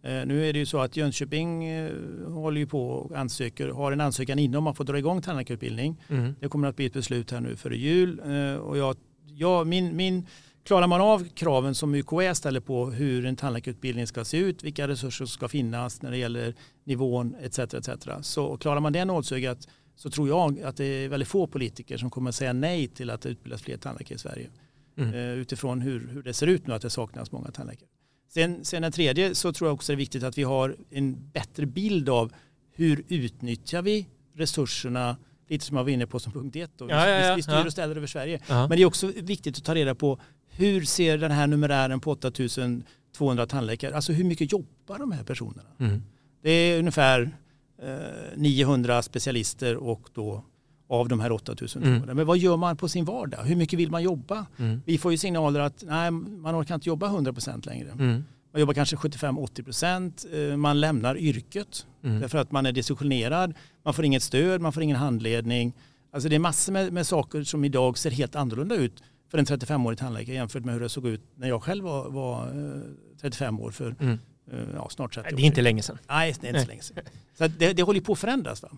Eh, 0.02 0.26
nu 0.26 0.48
är 0.48 0.52
det 0.52 0.58
ju 0.58 0.66
så 0.66 0.80
att 0.80 0.96
Jönköping 0.96 1.64
eh, 1.64 1.92
håller 2.28 2.60
ju 2.60 2.66
på 2.66 2.88
och 2.88 3.16
ansöker, 3.18 3.68
har 3.68 3.92
en 3.92 4.00
ansökan 4.00 4.38
inom 4.38 4.66
att 4.66 4.76
få 4.76 4.82
dra 4.82 4.98
igång 4.98 5.22
tandläkarutbildning. 5.22 6.00
Mm. 6.08 6.34
Det 6.40 6.48
kommer 6.48 6.68
att 6.68 6.76
bli 6.76 6.86
ett 6.86 6.92
beslut 6.92 7.30
här 7.30 7.40
nu 7.40 7.56
före 7.56 7.76
jul. 7.76 8.20
Eh, 8.26 8.54
och 8.54 8.78
jag, 8.78 8.96
jag, 9.26 9.66
min, 9.66 9.96
min 9.96 10.26
Klarar 10.64 10.86
man 10.86 11.00
av 11.00 11.28
kraven 11.28 11.74
som 11.74 11.94
UKÄ 11.94 12.34
ställer 12.34 12.60
på 12.60 12.90
hur 12.90 13.26
en 13.26 13.36
tandläkarutbildning 13.36 14.06
ska 14.06 14.24
se 14.24 14.36
ut, 14.36 14.64
vilka 14.64 14.88
resurser 14.88 15.24
som 15.24 15.26
ska 15.26 15.48
finnas 15.48 16.02
när 16.02 16.10
det 16.10 16.16
gäller 16.16 16.54
nivån 16.84 17.36
etc. 17.42 17.58
etc. 17.58 17.88
Så 18.20 18.56
klarar 18.56 18.80
man 18.80 18.92
det 18.92 19.04
nålsögat 19.04 19.68
så 19.96 20.10
tror 20.10 20.28
jag 20.28 20.60
att 20.60 20.76
det 20.76 20.84
är 20.84 21.08
väldigt 21.08 21.28
få 21.28 21.46
politiker 21.46 21.96
som 21.96 22.10
kommer 22.10 22.28
att 22.28 22.34
säga 22.34 22.52
nej 22.52 22.88
till 22.88 23.10
att 23.10 23.22
det 23.22 23.28
utbildas 23.28 23.62
fler 23.62 23.76
tandläkare 23.76 24.14
i 24.14 24.18
Sverige. 24.18 24.50
Mm. 24.96 25.14
Eh, 25.14 25.20
utifrån 25.20 25.80
hur, 25.80 26.08
hur 26.08 26.22
det 26.22 26.34
ser 26.34 26.46
ut 26.46 26.66
nu 26.66 26.74
att 26.74 26.82
det 26.82 26.90
saknas 26.90 27.32
många 27.32 27.50
tandläkare. 27.50 27.88
Sen, 28.28 28.64
sen 28.64 28.82
den 28.82 28.92
tredje 28.92 29.34
så 29.34 29.52
tror 29.52 29.68
jag 29.68 29.74
också 29.74 29.92
det 29.92 29.94
är 29.94 29.96
viktigt 29.96 30.22
att 30.22 30.38
vi 30.38 30.42
har 30.42 30.76
en 30.90 31.30
bättre 31.30 31.66
bild 31.66 32.08
av 32.08 32.32
hur 32.72 33.04
utnyttjar 33.08 33.82
vi 33.82 34.08
resurserna 34.34 35.16
lite 35.48 35.64
som 35.64 35.76
jag 35.76 35.84
var 35.84 35.90
inne 35.90 36.06
på 36.06 36.20
som 36.20 36.32
punkt 36.32 36.56
ett. 36.56 36.70
Då. 36.76 36.90
Ja, 36.90 37.08
ja, 37.08 37.26
ja, 37.26 37.34
vi, 37.34 37.42
styr 37.42 37.66
och 37.66 37.72
ställer 37.72 37.96
över 37.96 38.06
Sverige. 38.06 38.40
Men 38.48 38.70
det 38.70 38.82
är 38.82 38.84
också 38.84 39.06
viktigt 39.06 39.56
att 39.56 39.64
ta 39.64 39.74
reda 39.74 39.94
på 39.94 40.20
hur 40.56 40.84
ser 40.84 41.18
den 41.18 41.30
här 41.30 41.46
numerären 41.46 42.00
på 42.00 42.10
8200 42.10 43.46
tandläkare, 43.46 43.94
alltså 43.96 44.12
hur 44.12 44.24
mycket 44.24 44.52
jobbar 44.52 44.98
de 44.98 45.12
här 45.12 45.24
personerna? 45.24 45.68
Mm. 45.78 46.02
Det 46.42 46.50
är 46.50 46.78
ungefär 46.78 47.30
eh, 47.82 48.36
900 48.36 49.02
specialister 49.02 49.76
och 49.76 50.08
då 50.14 50.44
av 50.88 51.08
de 51.08 51.20
här 51.20 51.32
8200. 51.32 51.88
Mm. 52.04 52.16
Men 52.16 52.26
vad 52.26 52.38
gör 52.38 52.56
man 52.56 52.76
på 52.76 52.88
sin 52.88 53.04
vardag? 53.04 53.42
Hur 53.42 53.56
mycket 53.56 53.78
vill 53.78 53.90
man 53.90 54.02
jobba? 54.02 54.46
Mm. 54.58 54.80
Vi 54.86 54.98
får 54.98 55.10
ju 55.12 55.18
signaler 55.18 55.60
att 55.60 55.84
nej, 55.86 56.10
man 56.10 56.60
orkar 56.62 56.74
inte 56.74 56.88
jobba 56.88 57.08
100% 57.08 57.66
längre. 57.66 57.90
Mm. 57.90 58.24
Man 58.52 58.60
jobbar 58.60 58.74
kanske 58.74 58.96
75-80%. 58.96 60.50
Eh, 60.50 60.56
Man 60.56 60.80
lämnar 60.80 61.16
yrket 61.18 61.86
Mm. 62.04 62.20
därför 62.20 62.38
att 62.38 62.52
man 62.52 62.66
är 62.66 62.72
desillusionerad. 62.72 63.54
Man 63.82 63.94
får 63.94 64.04
inget 64.04 64.22
stöd, 64.22 64.60
man 64.60 64.72
får 64.72 64.82
ingen 64.82 64.96
handledning. 64.96 65.72
Alltså 66.12 66.28
det 66.28 66.34
är 66.34 66.38
massor 66.38 66.72
med, 66.72 66.92
med 66.92 67.06
saker 67.06 67.42
som 67.42 67.64
idag 67.64 67.98
ser 67.98 68.10
helt 68.10 68.36
annorlunda 68.36 68.74
ut 68.74 69.02
för 69.32 69.38
en 69.38 69.44
35-årig 69.46 69.98
tandläkare 69.98 70.34
jämfört 70.34 70.64
med 70.64 70.74
hur 70.74 70.80
det 70.80 70.88
såg 70.88 71.06
ut 71.06 71.20
när 71.36 71.48
jag 71.48 71.62
själv 71.62 71.84
var, 71.84 72.10
var 72.10 72.46
eh, 72.46 72.82
35 73.20 73.60
år 73.60 73.70
för 73.70 73.94
Mm. 74.00 74.18
eh, 74.52 74.58
ja, 74.74 74.88
snart 74.90 75.14
30 75.14 75.32
år 75.32 75.36
Det 75.36 75.42
är 75.42 75.46
inte 75.46 75.62
länge 75.62 75.82
sedan. 75.82 75.98
Nej, 76.08 76.34
det 76.40 76.46
är 76.46 76.48
inte 76.48 76.62
så 76.62 76.68
länge 76.68 76.82
sedan. 76.82 77.04
Så 77.38 77.46
det, 77.48 77.72
det 77.72 77.82
håller 77.82 78.00
på 78.00 78.12
att 78.12 78.18
förändras. 78.18 78.62
Va? 78.62 78.68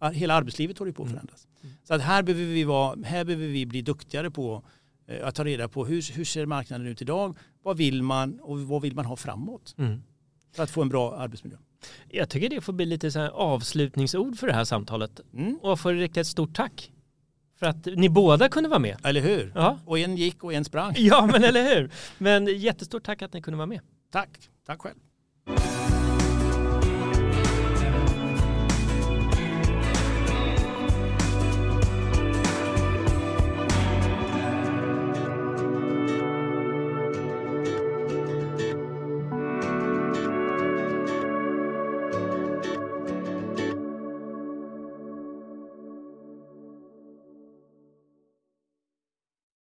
Ja, 0.00 0.08
Hela 0.08 0.34
arbetslivet 0.34 0.78
håller 0.78 0.92
på 0.92 1.02
att 1.02 1.08
Mm. 1.08 1.16
förändras. 1.18 1.46
Så 1.84 1.94
att 1.94 2.00
här, 2.02 2.22
behöver 2.22 2.44
vi 2.46 2.64
vara, 2.64 2.96
här 3.04 3.24
behöver 3.24 3.46
vi 3.46 3.66
bli 3.66 3.82
duktigare 3.82 4.30
på 4.30 4.62
eh, 5.06 5.26
att 5.28 5.34
ta 5.34 5.44
reda 5.44 5.68
på 5.68 5.84
hur, 5.86 6.12
hur 6.16 6.24
ser 6.24 6.46
marknaden 6.46 6.86
ut 6.86 7.02
idag? 7.02 7.36
Vad 7.62 7.76
vill 7.76 8.02
man 8.02 8.40
och 8.40 8.60
vad 8.60 8.82
vill 8.82 8.94
man 8.94 9.04
ha 9.06 9.16
framåt 9.16 9.74
Mm. 9.78 10.02
för 10.56 10.62
att 10.62 10.70
få 10.70 10.82
en 10.82 10.88
bra 10.88 11.16
arbetsmiljö? 11.16 11.58
Jag 12.08 12.28
tycker 12.28 12.48
det 12.48 12.60
får 12.60 12.72
bli 12.72 12.86
lite 12.86 13.10
så 13.10 13.20
avslutningsord 13.28 14.38
för 14.38 14.46
det 14.46 14.52
här 14.52 14.64
samtalet. 14.64 15.20
Mm. 15.34 15.56
Och 15.62 15.80
får 15.80 15.92
rikta 15.92 16.20
ett 16.20 16.26
stort 16.26 16.54
tack. 16.54 16.92
För 17.62 17.66
att 17.68 17.86
ni 17.96 18.08
båda 18.08 18.48
kunde 18.48 18.68
vara 18.68 18.78
med. 18.78 18.96
Eller 19.04 19.20
hur? 19.20 19.52
Ja, 19.54 19.78
Och 19.84 19.98
en 19.98 20.16
gick 20.16 20.44
och 20.44 20.52
en 20.52 20.64
sprang. 20.64 20.94
ja 20.96 21.26
men 21.32 21.44
eller 21.44 21.74
hur. 21.74 21.90
Men 22.18 22.46
jättestort 22.46 23.02
tack 23.04 23.22
att 23.22 23.32
ni 23.32 23.42
kunde 23.42 23.56
vara 23.58 23.66
med. 23.66 23.80
Tack. 24.12 24.28
Tack 24.66 24.80
själv. 24.82 24.96